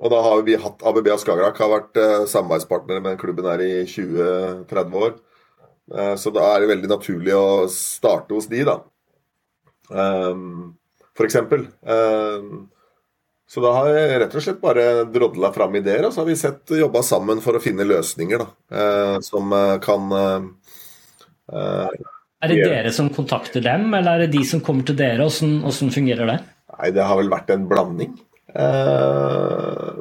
[0.00, 3.62] og da har vi hatt ABB og Skagerrak har vært uh, samarbeidspartnere med klubben her
[3.62, 5.14] i 20-30 år.
[5.92, 8.80] Uh, så da er det veldig naturlig å starte hos de, da.
[9.92, 10.74] Um,
[11.22, 11.68] eksempel.
[11.86, 12.64] Ehm,
[13.46, 16.36] så da har jeg rett og slett bare drodla fram ideer, og så har vi
[16.40, 19.54] sett jobba sammen for å finne løsninger da, eh, som
[19.84, 20.10] kan
[22.44, 25.26] Er det dere som kontakter dem, eller er det de som kommer til dere?
[25.26, 26.38] Hvordan, fungerer det?
[26.74, 28.14] Nei, Det har vel vært en blanding.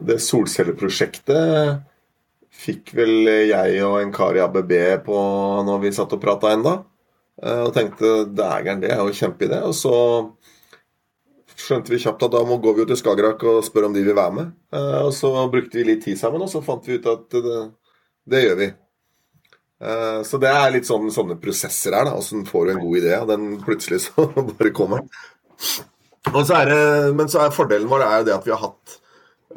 [0.04, 1.82] Det solcelleprosjektet
[2.64, 4.74] fikk vel jeg og en kar i ABB
[5.08, 5.20] på
[5.66, 6.78] når vi satt og prata enda.
[7.44, 9.64] Og tenkte dægeren, det er jo kjempeidé.
[9.66, 9.96] Og så
[11.64, 14.04] skjønte vi kjapt at da må går vi jo til Skagerrak og spør om de
[14.06, 14.54] vil være med.
[14.76, 17.60] Eh, og så brukte vi litt tid sammen, og så fant vi ut at det,
[18.30, 18.70] det gjør vi.
[19.84, 22.18] Eh, så det er litt sånn, sånne prosesser her, da.
[22.20, 25.06] Åssen får du en god idé, og den plutselig så bare kommer.
[25.60, 26.84] Så det,
[27.18, 28.98] men så er fordelen vår er jo det at vi har hatt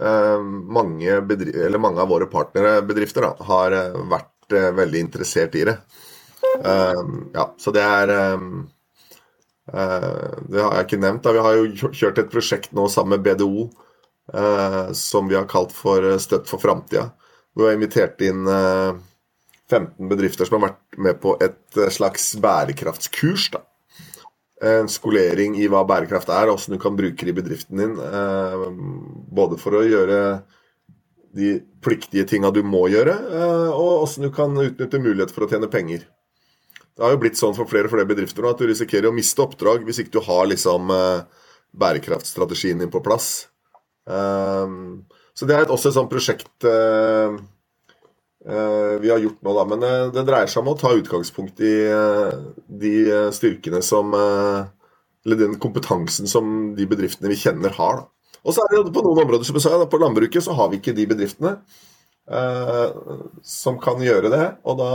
[0.03, 0.47] eh,
[0.79, 3.77] mange, bedrifter, mange av våre partnerbedrifter da, har
[4.11, 5.81] vært veldig interessert i det.
[6.63, 8.11] ja, så det er
[9.73, 11.25] Eh, det har jeg ikke nevnt.
[11.25, 11.35] Da.
[11.35, 13.67] Vi har jo kjørt et prosjekt nå sammen med BDO
[14.35, 17.09] eh, som vi har kalt for eh, Støtt for framtida.
[17.57, 18.45] Vi har invitert inn
[19.71, 23.51] 15 bedrifter som har vært med på et slags bærekraftskurs.
[23.55, 23.63] da.
[24.63, 27.97] en skolering i hva bærekraft er, og hvordan du kan bruke det i bedriften din.
[29.29, 30.21] Både for å gjøre
[31.37, 33.17] de pliktige tinga du må gjøre,
[33.75, 36.07] og hvordan du kan utnytte mulighet for å tjene penger.
[36.97, 39.17] Det har jo blitt sånn for flere og flere bedrifter nå at du risikerer å
[39.17, 40.89] miste oppdrag hvis ikke du har liksom
[41.77, 43.51] bærekraftstrategien din på plass.
[44.07, 47.37] Så det er også et sånt prosjekt Eh,
[48.47, 49.65] vi har gjort nå, da.
[49.73, 52.37] Men eh, det dreier seg om å ta utgangspunkt i eh,
[52.83, 52.93] de
[53.35, 58.05] styrkene som Eller den kompetansen som de bedriftene vi kjenner, har.
[58.05, 58.39] Da.
[58.47, 60.79] Og så er det på noen områder, som jeg sa, på landbruket så har vi
[60.79, 61.57] ikke de bedriftene
[62.31, 62.87] eh,
[63.43, 64.45] som kan gjøre det.
[64.71, 64.91] Og da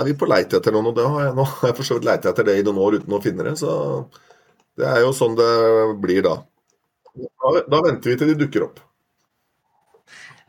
[0.00, 1.46] er vi på leit etter noen, og det har jeg nå.
[1.68, 3.54] Jeg har leita etter det i noen år uten å finne det.
[3.60, 3.72] Så
[4.80, 5.52] det er jo sånn det
[6.02, 6.40] blir da.
[7.14, 8.82] Da, da venter vi til de dukker opp.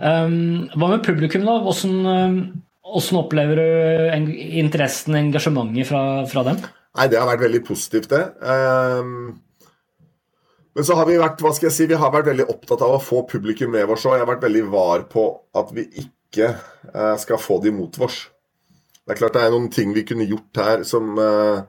[0.04, 1.60] Um, hva med publikum, da?
[1.64, 2.40] Hvordan, um,
[2.84, 6.60] hvordan opplever du interessen og engasjementet fra, fra, dem?
[6.98, 8.24] Nei, Det har vært veldig positivt, det.
[8.44, 9.40] Um,
[10.74, 12.98] men så har vi vært hva skal jeg si, vi har vært veldig opptatt av
[12.98, 14.18] å få publikum med oss òg.
[14.18, 16.52] Jeg har vært veldig var på at vi ikke
[16.92, 18.26] uh, skal få de mot oss.
[19.04, 21.64] Det er klart det er noen ting vi kunne gjort her som, uh,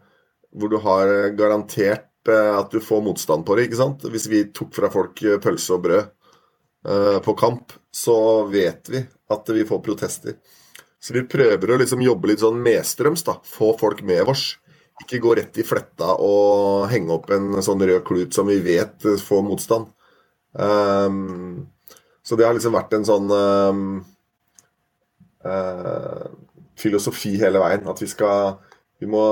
[0.50, 3.68] hvor du har garantert uh, at du får motstand på det.
[3.68, 4.08] ikke sant?
[4.10, 6.13] Hvis vi tok fra folk pølse og brød
[6.84, 8.16] på kamp, så
[8.52, 9.00] vet vi
[9.32, 10.34] at vi får protester.
[11.04, 13.36] Så vi prøver å liksom jobbe litt sånn medstrøms, da.
[13.44, 14.54] Få folk med oss.
[15.02, 19.04] Ikke gå rett i fletta og henge opp en sånn rød klut som vi vet
[19.20, 19.90] får motstand.
[20.54, 21.66] Um,
[22.24, 23.88] så det har liksom vært en sånn um,
[25.44, 26.24] uh,
[26.80, 27.84] filosofi hele veien.
[27.90, 28.56] At vi skal
[29.02, 29.24] Vi må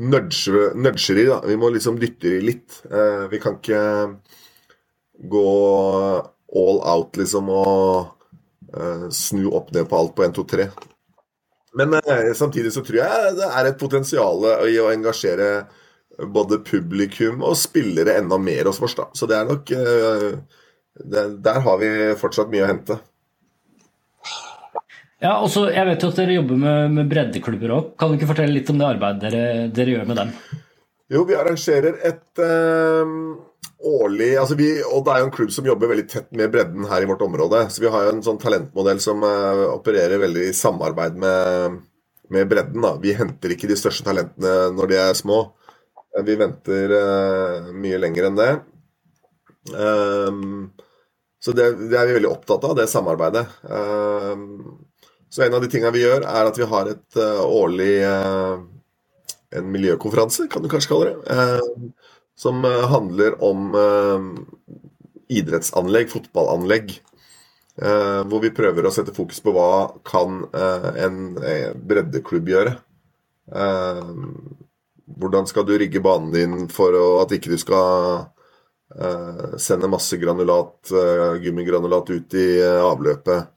[0.00, 1.42] nudge, de, da.
[1.44, 2.80] Vi må liksom dytte de litt.
[2.88, 3.82] Uh, vi kan ikke
[5.28, 5.48] gå
[6.54, 10.66] all out, liksom, og uh, snu opp ned på alt på 1, 2, 3.
[11.80, 15.52] Men uh, samtidig så tror jeg det er et potensial i å engasjere
[16.28, 19.08] både publikum og spillere enda mer hos oss, da.
[19.16, 20.28] Så det er nok uh,
[21.00, 22.98] det, Der har vi fortsatt mye å hente.
[25.22, 27.92] Ja, også, Jeg vet jo at dere jobber med, med breddeklubber òg.
[27.96, 30.32] Kan du ikke fortelle litt om det arbeidet dere, dere gjør med dem?
[31.12, 32.40] Jo, vi arrangerer et
[33.82, 37.04] årlig altså vi, det er jo en klubb som jobber veldig tett med bredden her
[37.04, 37.64] i vårt område.
[37.70, 41.80] Så vi har jo en sånn talentmodell som uh, opererer veldig i samarbeid med,
[42.32, 42.82] med bredden.
[42.84, 42.94] da.
[43.02, 45.40] Vi henter ikke de største talentene når de er små.
[46.14, 48.52] Uh, vi venter uh, mye lenger enn det.
[49.72, 50.70] Um,
[51.42, 53.44] så det, det, er vi veldig opptatt av, det samarbeidet.
[53.66, 54.78] Um,
[55.32, 57.94] så en av de tingene vi gjør, er at vi har et årlig
[59.52, 61.38] en miljøkonferanse, kan du kanskje kalle det
[62.36, 64.20] som eh, handler om eh,
[65.38, 66.94] idrettsanlegg, fotballanlegg.
[67.82, 71.20] Eh, hvor vi prøver å sette fokus på hva kan en
[71.88, 72.74] breddeklubb gjøre.
[75.12, 78.28] Hvordan skal du rigge banen din for at ikke du skal
[79.60, 80.92] sende masse granulat,
[81.40, 83.48] gummigranulat ut i avløpet?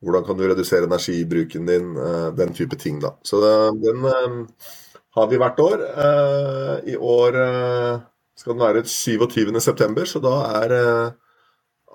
[0.00, 1.92] Hvordan kan du redusere energibruken din?
[2.40, 3.12] Den type ting, da.
[3.20, 3.40] Så
[3.84, 5.84] den har vi hvert år.
[6.88, 7.40] I år
[8.38, 11.16] skal den være 27.9., så da er eh,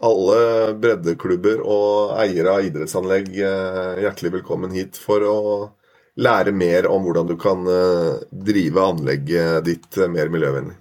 [0.03, 5.39] alle breddeklubber og eiere av idrettsanlegg eh, hjertelig velkommen hit for å
[6.19, 10.75] lære mer om hvordan du kan eh, drive anlegget ditt mer miljøvennlig.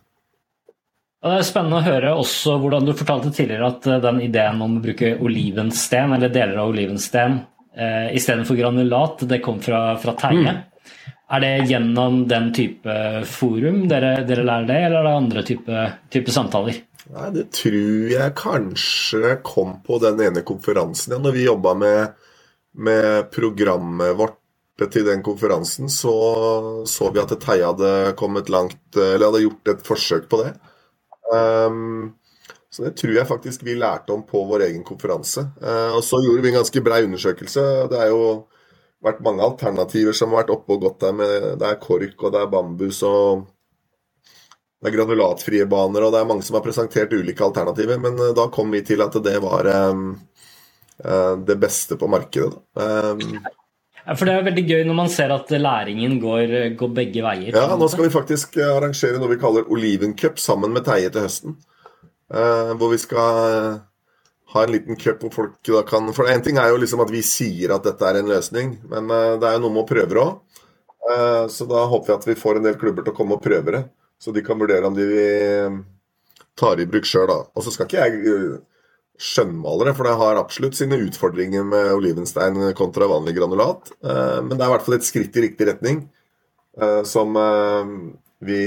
[1.22, 4.82] Det er spennende å høre også hvordan du fortalte tidligere at den ideen om å
[4.82, 7.38] bruke olivensten, eller deler av olivensten,
[7.78, 10.56] eh, istedenfor granulat, det kom fra, fra Terje.
[10.58, 11.20] Mm.
[11.32, 15.84] Er det gjennom den type forum dere, dere lærer det, eller er det andre type,
[16.12, 16.82] type, samtaler?
[17.12, 21.16] Nei, Det tror jeg kanskje kom på den ene konferansen.
[21.16, 22.28] Ja, når vi jobba med,
[22.76, 24.38] med, programmet vårt
[24.92, 26.12] til den konferansen, så
[26.90, 30.52] så vi at Teie hadde kommet langt Eller hadde gjort et forsøk på det.
[31.32, 32.16] Um,
[32.72, 35.46] så det tror jeg faktisk vi lærte om på vår egen konferanse.
[35.62, 37.62] Uh, og så gjorde vi en ganske brei undersøkelse.
[37.92, 38.24] Det er jo
[39.02, 41.16] vært mange alternativer som har vært oppe og gått der.
[41.18, 43.46] Med, det er kork, og det er bambus, og
[44.82, 47.98] det er granulatfrie baner, og det er mange som har presentert ulike alternativer.
[48.02, 50.14] Men uh, da kom vi til at det var um,
[51.46, 52.54] det beste på markedet.
[52.78, 53.42] Um,
[54.02, 57.54] for Det er veldig gøy når man ser at læringen går, går begge veier.
[57.54, 61.56] Ja, nå skal vi faktisk arrangere noe vi kaller Olivencup sammen med Teie til høsten.
[62.32, 63.82] Uh, hvor vi skal
[64.52, 67.12] ha en liten cup hvor folk da kan For én ting er jo liksom at
[67.12, 69.88] vi sier at dette er en løsning, men uh, det er jo noe med å
[69.88, 70.58] prøve det òg.
[71.02, 73.44] Uh, så da håper vi at vi får en del klubber til å komme og
[73.44, 73.82] prøve det,
[74.22, 75.78] så de kan vurdere om de eh,
[76.58, 77.40] tar i bruk sjøl, da.
[77.56, 78.60] Og så skal ikke jeg
[79.18, 83.90] skjønnmale det, for det har absolutt sine utfordringer med olivenstein kontra vanlig granulat.
[83.98, 86.04] men det er i hvert fall et skritt i riktig retning
[87.06, 87.34] som
[88.46, 88.60] vi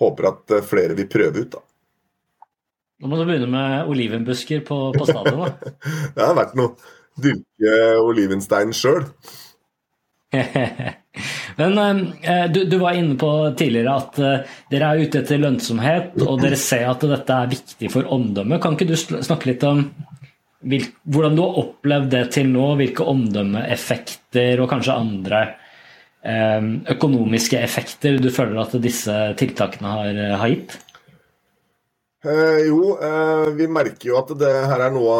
[0.00, 1.52] håper at flere vil prøve ut.
[1.52, 1.63] da.
[3.04, 5.72] Nå må du begynne med olivenbusker på, på stadion, da.
[6.16, 6.72] det har vært noe
[7.20, 9.04] dyrke olivenstein sjøl.
[11.60, 11.76] Men
[12.24, 13.28] eh, du, du, var inne på
[13.60, 17.92] tidligere at eh, dere er ute etter lønnsomhet, og dere ser at dette er viktig
[17.92, 18.62] for omdømmet.
[18.64, 19.84] Kan ikke du snakke litt om
[20.64, 22.70] hvordan du har opplevd det til nå?
[22.80, 25.44] Hvilke omdømmeeffekter og kanskje andre
[26.24, 30.80] eh, økonomiske effekter du føler at disse tiltakene har, har gitt?
[32.24, 35.16] Eh, jo, eh, vi merker jo at det her er noe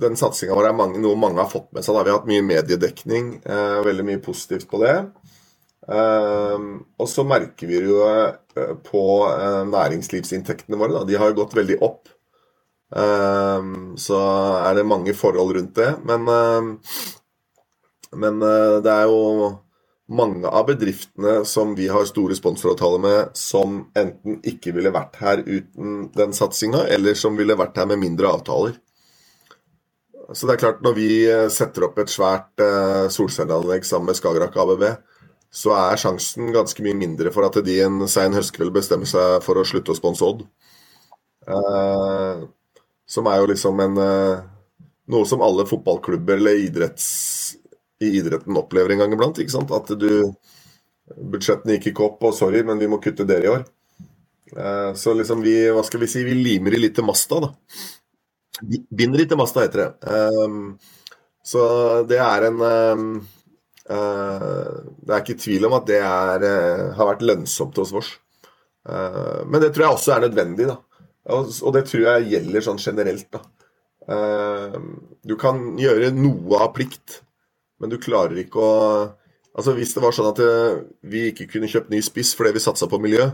[0.00, 1.92] Den satsinga vår er mange, noe mange har fått med seg.
[1.92, 2.02] Da.
[2.06, 4.94] Vi har hatt mye mediedekning, eh, veldig mye positivt på det.
[5.90, 6.56] Eh,
[7.00, 10.94] og så merker vi jo eh, på eh, næringslivsinntektene våre.
[10.94, 11.04] Da.
[11.04, 12.08] De har jo gått veldig opp.
[12.90, 14.16] så
[14.66, 15.90] er det mange forhold rundt det.
[16.08, 16.24] Men,
[18.22, 18.40] men
[18.82, 19.20] det er jo
[20.10, 25.42] mange av bedriftene som vi har store sponsoravtaler med, som enten ikke ville vært her
[25.46, 28.74] uten den satsinga, eller som ville vært her med mindre avtaler.
[30.34, 34.18] Så det er klart, når vi eh, setter opp et svært eh, solcelleanlegg sammen med
[34.18, 34.84] Skagerrak ABB,
[35.50, 39.58] så er sjansen ganske mye mindre for at de en sein høstkveld bestemmer seg for
[39.58, 40.44] å slutte å sponse Odd.
[41.50, 42.44] Eh,
[43.10, 44.48] som er jo liksom en eh,
[45.10, 47.06] Noe som alle fotballklubber eller idretts
[48.00, 49.38] i idretten opplever en gang iblant.
[49.38, 49.72] ikke sant?
[49.76, 50.10] At du
[51.10, 53.64] Budsjettene gikk ikke opp, og sorry, men vi må kutte dere i år.
[54.56, 57.50] Eh, så liksom vi hva skal vi si, vi limer i litt til masta, da.
[58.62, 59.90] Binder i til masta, heter det.
[60.14, 60.64] Ehm,
[61.46, 61.62] så
[62.08, 63.06] det er en ehm,
[63.88, 68.10] eh, Det er ikke tvil om at det er, eh, har vært lønnsomt hos oss.
[68.90, 70.78] Men det tror jeg også er nødvendig, da.
[71.36, 73.42] Og det tror jeg gjelder sånn generelt, da.
[74.10, 74.94] Ehm,
[75.26, 77.20] du kan gjøre noe av plikt
[77.80, 78.74] men du klarer ikke å
[79.50, 80.76] Altså Hvis det var sånn at eh,
[81.10, 83.24] vi ikke kunne kjøpt ny spiss fordi vi satsa på miljø,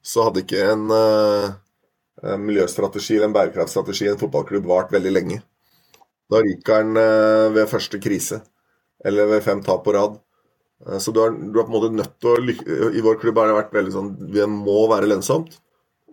[0.00, 5.42] så hadde ikke en, en miljøstrategi eller en bærekraftstrategi i en fotballklubb vart veldig lenge.
[6.32, 8.40] Da ryker den uh, ved første krise,
[9.04, 10.16] eller ved fem tap på rad.
[11.04, 13.52] Så du er, du er, på en måte nødt til å I vår klubb har
[13.52, 15.60] det vært veldig sånn Det må være lønnsomt.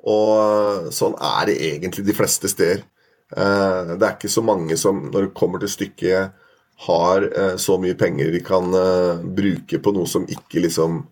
[0.03, 2.83] Og sånn er det egentlig de fleste steder.
[3.31, 6.42] det er ikke så mange som, når det kommer til stykket,
[6.75, 11.03] har eh, så mye penger de kan eh, bruke på noe som ikke liksom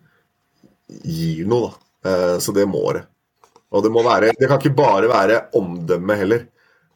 [1.02, 2.10] gir noe, da.
[2.10, 3.06] Eh, så det må det.
[3.72, 6.42] Og det må være Det kan ikke bare være omdømme heller.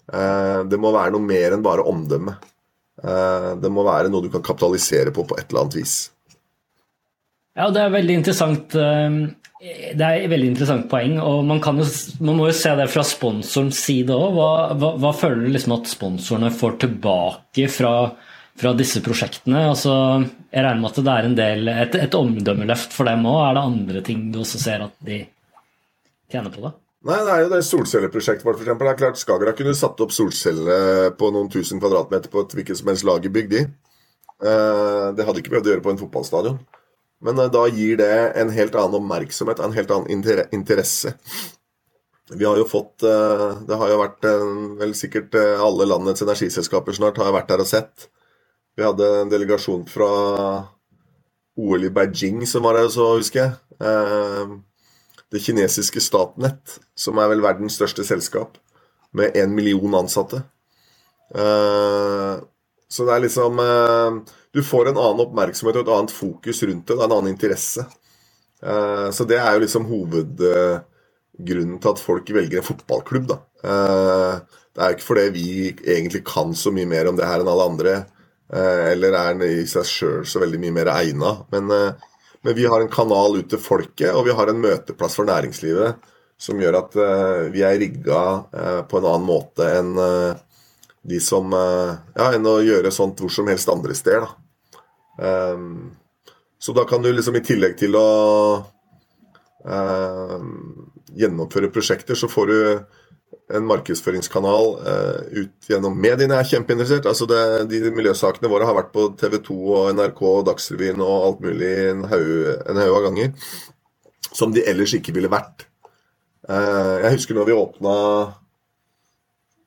[0.06, 2.34] Det må være noe mer enn bare omdømme.
[3.62, 5.94] Det må være noe du kan kapitalisere på på et eller annet vis.
[7.56, 8.76] Ja, det er veldig interessant.
[8.76, 11.16] Det er et veldig interessant poeng.
[11.16, 11.88] og Man, jo,
[12.20, 14.36] man må jo se det fra sponsorens side òg.
[14.36, 17.96] Hva, hva, hva, føler du liksom at sponsorene får tilbake fra
[18.56, 19.66] fra disse prosjektene.
[19.68, 19.92] Altså,
[20.52, 23.40] jeg regner med at det er en del, et, et omdømmeløft for dem òg.
[23.44, 25.22] Er det andre ting du også ser at de
[26.32, 26.74] tjener på da?
[27.06, 28.78] Nei, det er jo det solcelleprosjektet vårt, f.eks.
[28.80, 32.80] Det er klart Skagerrak kunne satt opp solceller på noen tusen kvadratmeter på et hvilket
[32.80, 33.66] som helst lagerbygg, de.
[34.42, 36.56] Eh, det hadde ikke behøvd å gjøre på en fotballstadion.
[37.24, 41.14] Men eh, da gir det en helt annen oppmerksomhet, en helt annen interesse.
[42.34, 44.26] Vi har jo fått eh, Det har jo vært
[44.80, 48.08] vel sikkert alle landets energiselskaper snart har vært der og sett.
[48.76, 50.06] Vi hadde en delegasjon fra
[51.56, 53.52] OL i Beijing som var her, så husker jeg.
[53.80, 54.50] Eh,
[55.32, 58.58] det kinesiske Statnett, som er vel verdens største selskap,
[59.16, 60.42] med én million ansatte.
[61.32, 62.34] Eh,
[62.88, 64.18] så det er liksom eh,
[64.54, 66.94] Du får en annen oppmerksomhet og et annet fokus rundt det.
[66.94, 67.86] Det er En annen interesse.
[69.12, 73.36] Så det er jo liksom hovedgrunnen til at folk velger en fotballklubb, da.
[73.60, 75.50] Det er jo ikke fordi vi
[75.84, 77.92] egentlig kan så mye mer om det her enn alle andre.
[78.52, 81.32] Eh, eller er den i seg sjøl så veldig mye mer egna.
[81.50, 85.18] Men, eh, men, vi har en kanal ut til folket, og vi har en møteplass
[85.18, 88.20] for næringslivet som gjør at eh, vi er rigga
[88.86, 89.94] på en annen måte enn
[91.06, 94.34] de som Ja, enn å gjøre sånt hvor som helst andre steder, da.
[96.58, 98.08] Så da kan du liksom i tillegg til å
[101.16, 102.58] gjennomføre prosjekter, så får du
[103.54, 107.06] en markedsføringskanal uh, ut gjennom mediene er kjempeinteressert.
[107.06, 107.40] Altså det,
[107.70, 111.72] de miljøsakene våre har vært på TV 2 og NRK og Dagsrevyen og alt mulig
[111.92, 113.32] en haug av ganger.
[114.34, 115.68] Som de ellers ikke ville vært.
[116.46, 117.94] Uh, jeg husker når vi åpna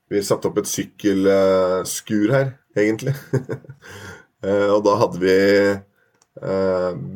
[0.09, 3.13] Vi satte opp et sykkelskur her, egentlig.
[4.43, 5.37] uh, og da hadde vi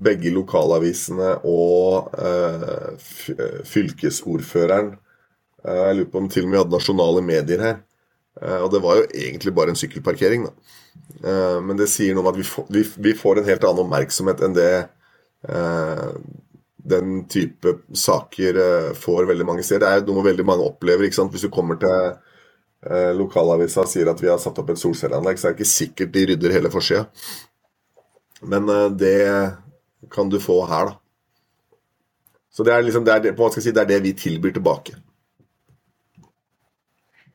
[0.03, 2.09] begge lokalavisene og
[3.71, 4.89] fylkesordføreren
[5.63, 7.81] jeg lurer på om til og med vi hadde nasjonale medier her.
[8.41, 10.79] Eh, og det var jo egentlig bare en sykkelparkering, da.
[11.23, 14.71] Eh, men det sier noe om at vi får, en helt annen oppmerksomhet enn det
[16.83, 18.57] den type saker
[18.95, 20.03] får veldig mange steder.
[20.03, 21.03] Det er noe veldig mange opplever.
[21.03, 21.31] ikke sant?
[21.35, 22.13] Hvis du kommer til
[22.89, 26.13] eh, lokalavisa sier at vi har satt opp et solcelleanlegg, så er det ikke sikkert
[26.15, 27.05] de rydder hele forsida.
[28.43, 29.15] Men eh, det
[30.11, 30.99] kan du få her, da.
[32.53, 34.93] Så det er, liksom, det, er det, si, det er det vi tilbyr tilbake.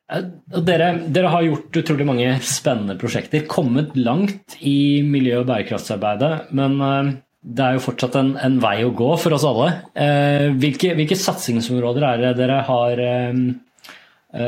[0.08, 6.48] Dere, dere, har gjort utrolig mange spennende prosjekter, kommet langt i miljø- og bærekraftsarbeidet.
[6.56, 7.10] Men eh,
[7.44, 9.68] det er jo fortsatt en, en vei å gå for oss alle.
[9.92, 13.42] Eh, hvilke, hvilke satsingsområder er det dere har eh,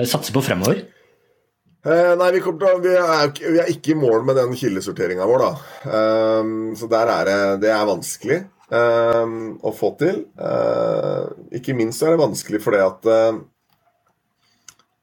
[0.08, 0.80] satser på fremover?
[1.84, 5.44] Eh, nei, vi, til, vi, er, vi, er, ikke i mål med den kildesorteringa vår,
[5.44, 5.52] da.
[6.40, 8.42] Um, så der er det, det er vanskelig
[8.72, 10.24] um, å få til.
[11.56, 13.40] ikke minst er det vanskelig fordi at Eh,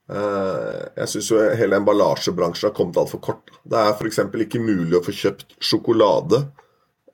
[0.08, 1.30] jeg syns
[1.60, 3.52] hele emballasjebransjen har kommet altfor kort.
[3.68, 4.22] Det er f.eks.
[4.46, 6.46] ikke mulig å få kjøpt sjokolade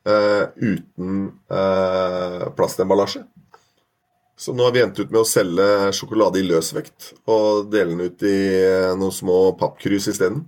[0.07, 3.23] uh, uten uh, plastemballasje.
[4.37, 5.65] Så nå har vi endt ut med å selge
[5.95, 8.37] sjokolade i løsvekt og dele den ut i
[8.97, 10.41] noen små pappkrus isteden.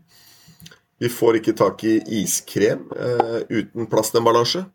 [1.00, 4.66] Vi får ikke tak i iskrem uh, uten plastemballasje.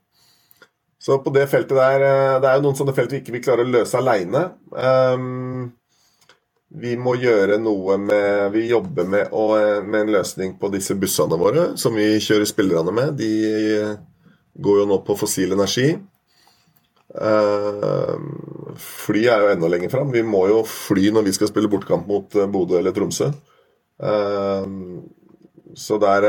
[1.01, 2.03] Så på det feltet der
[2.43, 4.51] Det er jo noen sånne felt vi ikke vil klare å løse aleine.
[4.69, 5.71] Um,
[6.71, 9.47] vi må gjøre noe med Vi jobber med, å,
[9.83, 13.19] med, en løsning på disse bussene våre som vi kjører spillerne med.
[13.19, 13.31] De
[14.55, 15.93] går jo nå på fossil energi.
[17.11, 18.15] Uh,
[18.79, 20.13] fly er jo enda lenger fram.
[20.15, 23.33] Vi må jo fly når vi skal spille bortkamp mot uh, Bodø eller Tromsø.
[23.99, 25.03] Uh,
[25.75, 26.27] så der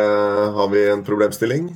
[0.53, 1.69] har vi en problemstilling.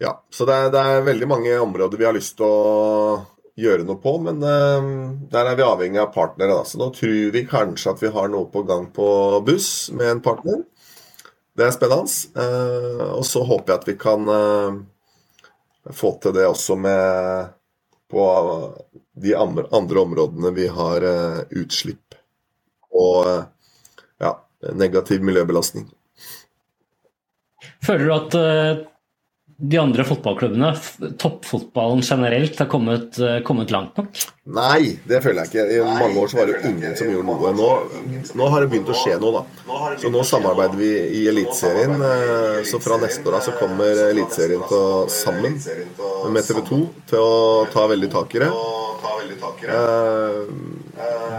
[0.00, 3.20] ja, så det er, det er veldig mange områder vi har lyst til å
[3.60, 4.88] gjøre noe på, men uh,
[5.32, 6.56] der er vi avhengig av partnere.
[6.58, 6.66] Da.
[6.66, 9.08] Så nå tror vi kanskje at vi har noe på gang på
[9.46, 10.64] buss med en partner.
[11.56, 12.10] Det er spennende.
[12.36, 17.56] Uh, og så håper jeg at vi kan uh, få til det også med
[18.10, 18.24] på
[19.22, 21.04] de andre områdene vi har
[21.54, 22.16] utslipp
[22.90, 23.28] og
[24.18, 24.32] ja,
[24.74, 25.84] negativ miljøbelastning.
[27.86, 28.89] Føler du at
[29.60, 30.70] de andre fotballklubbene,
[31.20, 34.22] toppfotballen generelt, har kommet, eh, kommet, langt nok?
[34.44, 35.64] Nei, det føler jeg ikke.
[35.76, 37.52] I mange år så var det ingen som gjorde noe.
[37.52, 37.68] Nå,
[38.40, 39.96] nå har det begynt å skje noe, da.
[40.00, 40.90] Så nå samarbeider vi
[41.20, 41.92] i Eliteserien.
[41.92, 44.64] Eh, så fra neste år av så kommer Eliteserien
[45.12, 45.60] sammen
[46.32, 46.80] med TV 2
[47.12, 48.52] til å ta veldig tak i det.
[49.68, 50.46] Eh,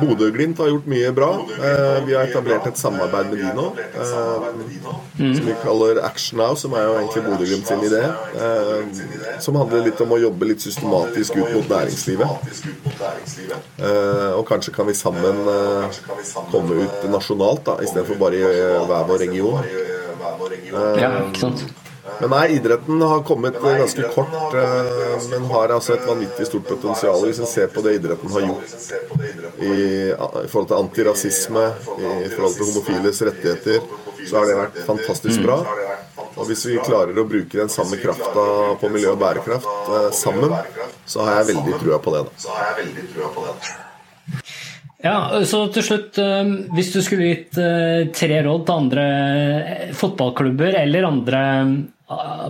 [0.01, 1.31] Bodø-Glimt har gjort mye bra.
[1.39, 3.67] Eh, vi har etablert et samarbeid med de nå.
[3.93, 8.03] Eh, som vi kaller Action Now, som er jo egentlig Bodø-Glimt sin idé.
[8.41, 12.29] Eh, som handler litt om å jobbe litt systematisk ut mot næringslivet.
[14.37, 15.43] Og kanskje kan vi sammen
[16.51, 18.43] komme ut nasjonalt, da, istedenfor bare i
[18.89, 19.63] hver vår region.
[20.71, 21.65] Ja, ikke sant?
[22.21, 27.23] Men nei, idretten har kommet ganske kort, eh, men har altså et vanvittig stort potensial.
[27.25, 28.75] Hvis en ser på det idretten har gjort
[29.57, 29.71] i,
[30.11, 31.65] i forhold til antirasisme,
[31.97, 33.81] i forhold til homofiles rettigheter,
[34.27, 35.57] så har det vært fantastisk bra.
[36.41, 38.43] Og hvis vi klarer å bruke den samme krafta
[38.81, 40.57] på miljø og bærekraft eh, sammen,
[41.05, 42.25] så har jeg veldig trua på det.
[42.25, 42.59] Da.
[45.01, 45.15] Ja,
[45.49, 47.55] så til slutt, eh, Hvis du skulle gitt
[48.17, 49.07] tre råd til andre
[49.97, 51.41] fotballklubber eller andre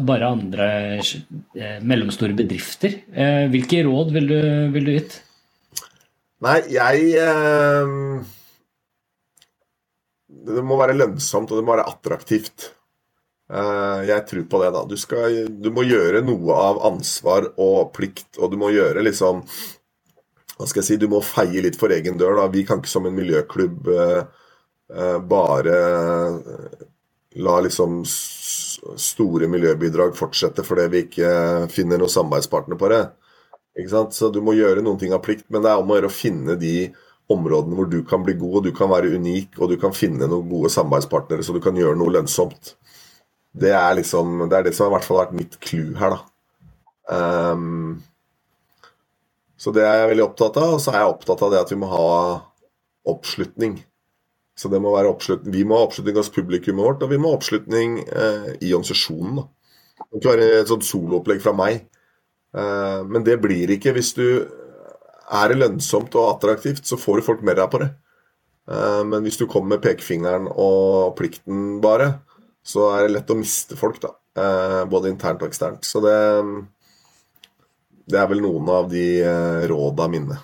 [0.01, 0.67] bare andre
[0.97, 3.01] eh, mellomstore bedrifter.
[3.13, 4.39] Eh, hvilke råd vil du,
[4.73, 5.17] vil du gitt?
[6.41, 7.95] Nei, jeg eh,
[10.41, 12.71] Det må være lønnsomt, og det må være attraktivt.
[13.51, 14.81] Jeg tror på det, da.
[14.87, 19.41] Du, skal, du må gjøre noe av ansvar og plikt, og du må gjøre liksom
[20.55, 22.45] Hva skal jeg si, du må feie litt for egen dør, da.
[22.53, 23.89] Vi kan ikke som en miljøklubb
[25.31, 25.75] bare
[27.39, 31.31] la liksom store miljøbidrag fortsette fordi vi ikke
[31.71, 33.03] finner noen samarbeidspartner på det.
[33.79, 34.15] Ikke sant?
[34.17, 36.15] Så du må gjøre noen ting av plikt, men det er om å gjøre å
[36.15, 36.91] finne de
[37.31, 40.27] områdene hvor du kan bli god, og du kan være unik, og du kan finne
[40.27, 42.75] noen gode samarbeidspartnere så du kan gjøre noe lønnsomt.
[43.51, 46.15] Det er liksom, det er det som har i hvert fall vært mitt clou her,
[46.15, 46.21] da.
[47.11, 47.99] Um,
[49.59, 50.75] så det er jeg veldig opptatt av.
[50.77, 52.11] Og så er jeg opptatt av det at vi må ha
[53.11, 53.75] oppslutning.
[54.57, 55.53] Så det må være oppslutning.
[55.53, 59.41] Vi må ha oppslutning hos publikummet vårt, og vi må ha oppslutning eh, i organisasjonen.
[59.41, 59.45] Da.
[60.01, 61.85] Det kan ikke være et sånt soloopplegg fra meg.
[62.57, 64.25] Eh, men det blir ikke hvis du
[65.31, 67.91] er lønnsomt og attraktivt, så får du folk med deg på det.
[68.71, 72.15] Eh, men hvis du kommer med pekefingeren og plikten bare,
[72.64, 74.14] så er det lett å miste folk, da.
[74.38, 75.88] Eh, både internt og eksternt.
[75.88, 76.16] Så det,
[78.07, 80.39] det er vel noen av de eh, råda mine.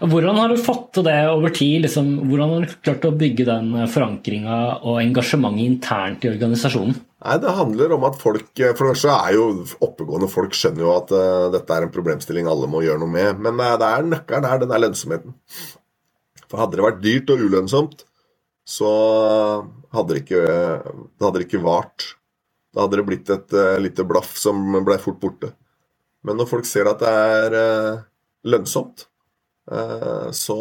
[0.00, 1.82] Hvordan har du fått til det over tid?
[1.84, 6.98] Liksom, hvordan har du klart å bygge den forankringa og engasjementet internt i organisasjonen?
[7.20, 9.46] Nei, Det handler om at folk For det første er jo
[9.84, 13.42] oppegående folk skjønner jo at uh, dette er en problemstilling alle må gjøre noe med.
[13.44, 15.36] Men uh, det er nøkkelen her, den er lønnsomheten.
[16.48, 18.04] For hadde det vært dyrt og ulønnsomt,
[18.66, 18.90] så
[19.94, 20.42] hadde det ikke,
[20.84, 22.10] det hadde ikke vart.
[22.70, 25.52] Da hadde det blitt et uh, lite blaff som ble fort borte.
[26.26, 27.56] Men når folk ser at det er
[28.46, 29.06] lønnsomt,
[29.72, 30.58] uh, så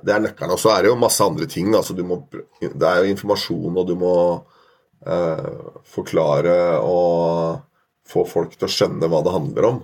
[0.00, 0.54] det er nøkkelen.
[0.54, 1.70] Og så er det jo masse andre ting.
[1.76, 2.22] Altså, må,
[2.62, 7.60] det er jo informasjon, og du må uh, forklare og
[8.08, 9.82] få folk til å skjønne hva det handler om.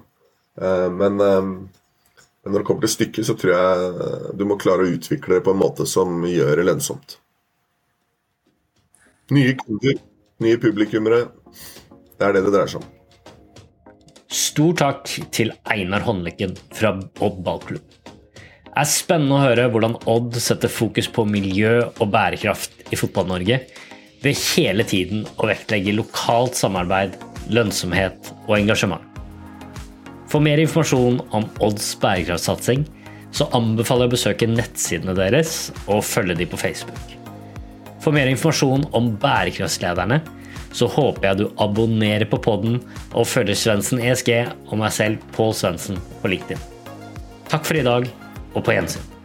[0.58, 1.77] Uh, men, uh,
[2.44, 5.44] men, når det kommer til stykket, så tror jeg du må klare å utvikle det
[5.46, 7.18] på en måte som gjør det lønnsomt.
[9.34, 9.98] Nye kunder,
[10.44, 11.26] nye publikummere.
[12.18, 12.94] Det er det det dreier seg om.
[14.28, 17.84] Stor takk til Einar Håndlykken fra Odd ballklubb.
[18.68, 23.58] Det er spennende å høre hvordan Odd setter fokus på miljø og bærekraft i Fotball-Norge
[24.22, 27.18] ved hele tiden å vektlegge lokalt samarbeid,
[27.50, 29.07] lønnsomhet og engasjement.
[30.28, 32.84] For mer informasjon om Odds bærekraftsatsing
[33.32, 37.14] så anbefaler jeg å besøke nettsidene deres og følge de på Facebook.
[38.04, 40.20] For mer informasjon om bærekraftslederne
[40.76, 42.80] så håper jeg du abonnerer på podden
[43.16, 44.32] og følger Svendsen ESG
[44.68, 46.60] og meg selv, Pål Svendsen, på LinkedIn.
[47.48, 48.10] Takk for i dag,
[48.52, 49.17] og på gjensyn.